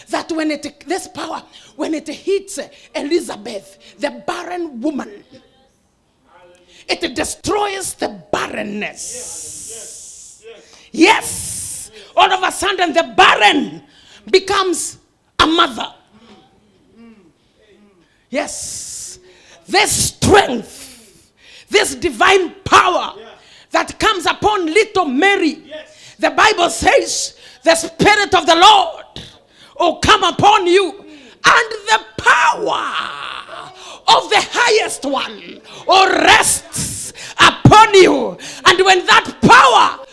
[0.08, 1.42] That when it this power,
[1.76, 2.58] when it hits
[2.94, 5.24] Elizabeth, the barren woman,
[6.88, 10.44] it destroys the barrenness.
[10.92, 11.90] Yes.
[12.16, 13.82] All of a sudden, the barren
[14.30, 14.98] becomes
[15.38, 15.94] a mother.
[18.30, 19.18] Yes.
[19.66, 21.32] This strength,
[21.68, 23.14] this divine power
[23.70, 25.62] that comes upon little Mary.
[25.64, 26.16] Yes.
[26.18, 29.04] The Bible says, The Spirit of the Lord
[29.78, 32.94] will come upon you, and the power
[34.08, 38.36] of the highest one will rests upon you.
[38.64, 40.04] And when that power,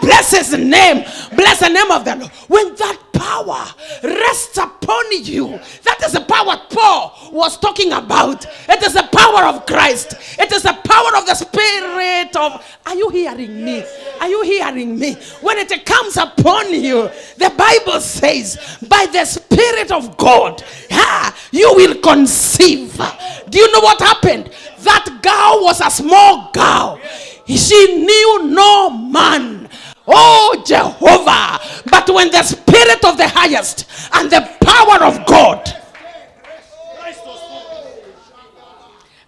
[0.00, 1.04] bless his name,
[1.34, 2.30] bless the name of the Lord.
[2.48, 3.66] When that power
[4.02, 8.46] rests upon you, that is the power Paul was talking about.
[8.68, 12.64] It is the power of Christ, it is the power of the Spirit of.
[12.86, 13.84] Are you hearing me?
[14.20, 15.14] Are you hearing me?
[15.40, 20.62] When it comes upon you, the Bible says, by the Spirit of God,
[20.92, 23.00] ah, you will conceive.
[23.48, 24.50] Do you know what happened?
[24.80, 27.00] That girl was a small girl.
[27.46, 29.68] She knew no man.
[30.06, 31.60] Oh, Jehovah.
[31.90, 35.70] But when the Spirit of the highest and the power of God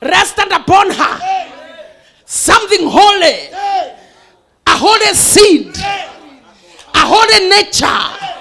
[0.01, 1.49] rested upon her,
[2.25, 3.49] something holy,
[4.67, 8.37] a holy seed, a holy nature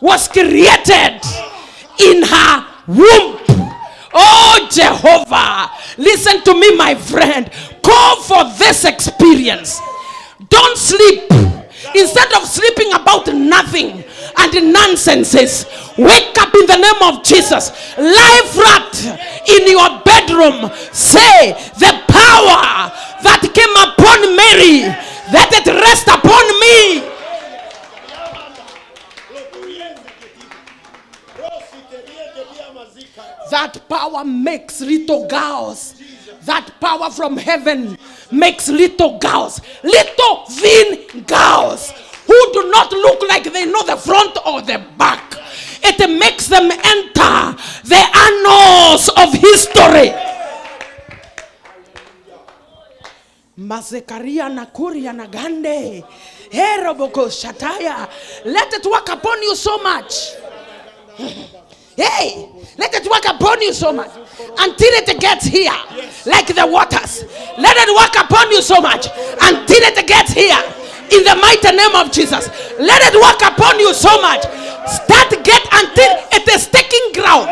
[0.00, 1.20] was created
[1.98, 3.38] in her womb.
[4.14, 5.70] Oh, Jehovah.
[5.96, 7.50] Listen to me, my friend.
[7.82, 9.80] Call for this experience.
[10.48, 11.24] Don't sleep.
[11.94, 14.04] Instead of sleeping about nothing
[14.38, 15.66] and nonsenses,
[15.98, 17.70] wake up in the name of Jesus.
[17.98, 18.94] Lie flat
[19.48, 20.70] in your bedroom.
[20.92, 24.86] Say, The power that came upon Mary,
[25.32, 27.08] let it rest upon me.
[33.50, 36.00] That power makes little girls.
[36.44, 37.96] That power from heaven
[38.30, 41.92] makes little girls, little thin girls
[42.26, 45.34] who do not look like they know the front or the back.
[45.84, 50.10] It makes them enter the annals of history.
[53.58, 56.02] Mazekaria na kuria na gande.
[56.50, 58.08] Heroboko shataya.
[58.44, 60.32] Let it work upon you so much.
[61.96, 64.10] Hey, let it work upon you so much
[64.58, 65.76] until it gets here,
[66.24, 67.24] like the waters.
[67.58, 70.56] Let it work upon you so much until it gets here.
[71.12, 72.48] In the mighty name of Jesus,
[72.80, 74.40] let it work upon you so much.
[74.88, 77.50] Start get until it is taking ground.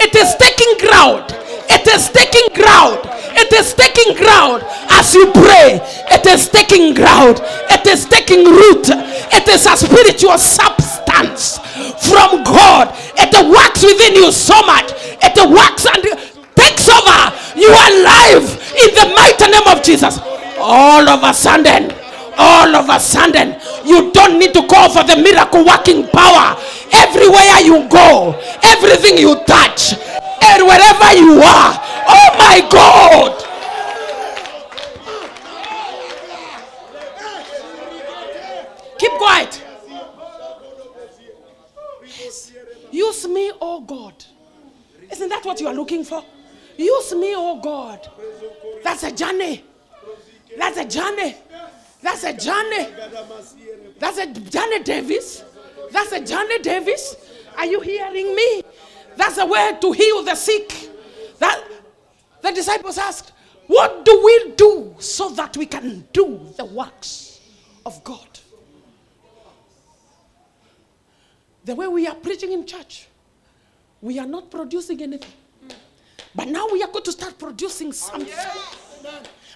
[0.00, 1.30] It is taking ground.
[1.70, 3.00] It is taking ground.
[3.38, 5.80] It is taking ground as you pray.
[6.10, 7.40] It is taking ground.
[7.70, 8.88] It is taking root.
[8.88, 11.58] It is a spiritual substance
[12.08, 12.94] from God.
[13.16, 14.92] It works within you so much.
[15.22, 16.02] It works and
[16.56, 17.20] takes over.
[17.54, 20.18] You are alive in the mighty name of Jesus.
[20.58, 21.92] All of a sudden,
[22.38, 26.56] all of a sudden, you don't need to call for the miracle working power.
[26.92, 29.94] Everywhere you go, everything you touch,
[30.42, 31.74] and wherever you are,
[32.08, 33.44] oh my God.
[38.98, 39.64] Keep quiet.
[42.90, 44.24] Use me, oh God.
[45.10, 46.24] Isn't that what you are looking for?
[46.76, 48.08] Use me, oh God.
[48.82, 49.64] That's a journey.
[50.56, 51.36] That's a journey.
[52.00, 52.88] That's a journey.
[53.98, 55.44] That's a Johnny Davis.
[55.90, 57.16] That's a Johnny Davis.
[57.56, 58.62] Are you hearing me?
[59.16, 60.72] That's a way to heal the sick.
[61.38, 61.64] That
[62.42, 63.32] the disciples asked,
[63.66, 67.40] What do we do so that we can do the works
[67.84, 68.26] of God?
[71.64, 73.08] The way we are preaching in church,
[74.00, 75.32] we are not producing anything.
[76.34, 78.32] But now we are going to start producing something.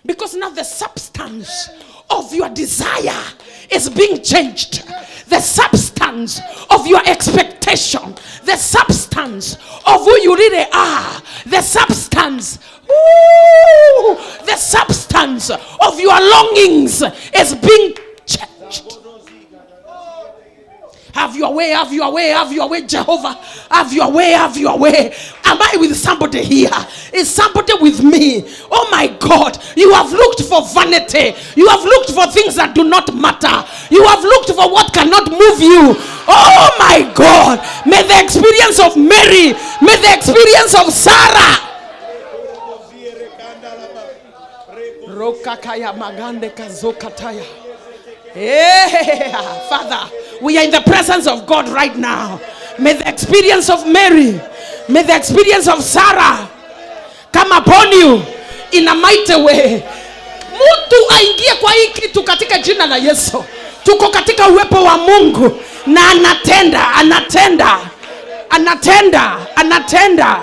[0.05, 1.69] Because now the substance
[2.11, 3.23] of your desire
[3.71, 4.85] is being changed.
[5.29, 6.41] The substance
[6.71, 9.55] of your expectation, the substance
[9.87, 17.03] of who you really are, the substance, ooh, the substance of your longings
[17.35, 17.95] is being
[18.27, 19.02] changed.
[21.15, 23.35] Have your way, have your way, have your way, Jehovah.
[23.71, 25.15] Have your way, have your way.
[25.45, 26.71] Am I with somebody here?
[27.13, 28.45] Is somebody with me?
[28.71, 29.59] Oh my God.
[29.77, 31.39] You have looked for vanity.
[31.55, 33.63] You have looked for things that do not matter.
[33.91, 35.95] You have looked for what cannot move you.
[36.27, 37.61] Oh my God.
[37.87, 39.53] May the experience of Mary,
[39.85, 41.69] may the experience of Sarah.
[45.93, 46.51] Magande.
[48.35, 50.11] Yeah, Father,
[50.41, 52.41] we are in the presence of God right now.
[52.79, 54.41] May the experience of Mary,
[54.89, 56.49] may the experience of Sarah
[57.33, 58.23] come upon you
[58.73, 59.85] in a mighty way.
[60.53, 63.45] Mtu aingie kwa hii kitu katika jina la Yesu.
[63.85, 67.79] Tuko katika uwepo wa Mungu na anatenda, anatenda,
[68.51, 70.41] anatenda, anatenda,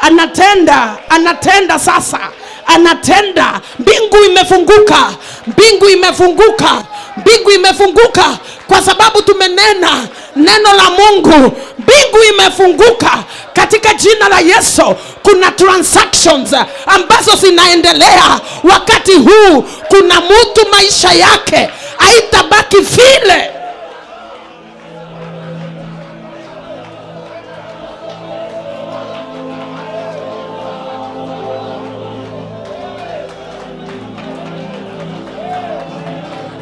[0.00, 2.20] anatenda, anatenda sasa,
[2.66, 5.10] anatenda mbingu imefunguka
[5.46, 6.84] mbingu imefunguka
[7.26, 8.24] mbingu imefunguka
[8.68, 11.52] kwa sababu tumenena neno la mungu.
[11.78, 13.18] Mbingu imefunguka
[13.52, 14.94] katika jina la yesu.
[15.22, 16.54] Kuna transactions
[16.86, 18.40] ambazo zinaendelea.
[18.64, 23.50] Wakati huu kuna mtu maisha yake haitabaki vile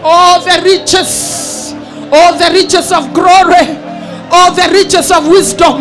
[0.04, 1.72] all the riches,
[2.12, 3.80] all the riches of glory,
[4.30, 5.80] all the riches of wisdom,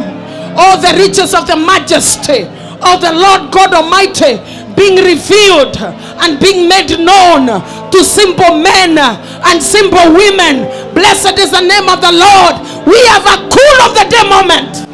[0.55, 2.47] all the riches of the majesty
[2.83, 4.39] of the Lord God Almighty
[4.75, 7.47] being revealed and being made known
[7.91, 10.65] to simple men and simple women.
[10.93, 12.55] Blessed is the name of the Lord.
[12.87, 14.92] We have a cool of the day moment.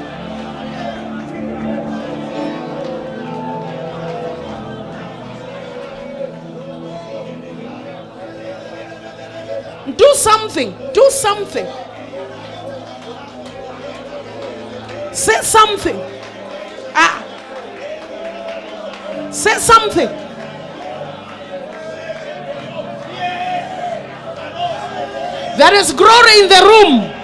[10.19, 10.75] Something.
[10.93, 11.65] Do something.
[15.13, 15.99] Say something.
[16.93, 17.23] Ah.
[19.31, 20.09] Say something.
[25.57, 27.18] There is glory in the room.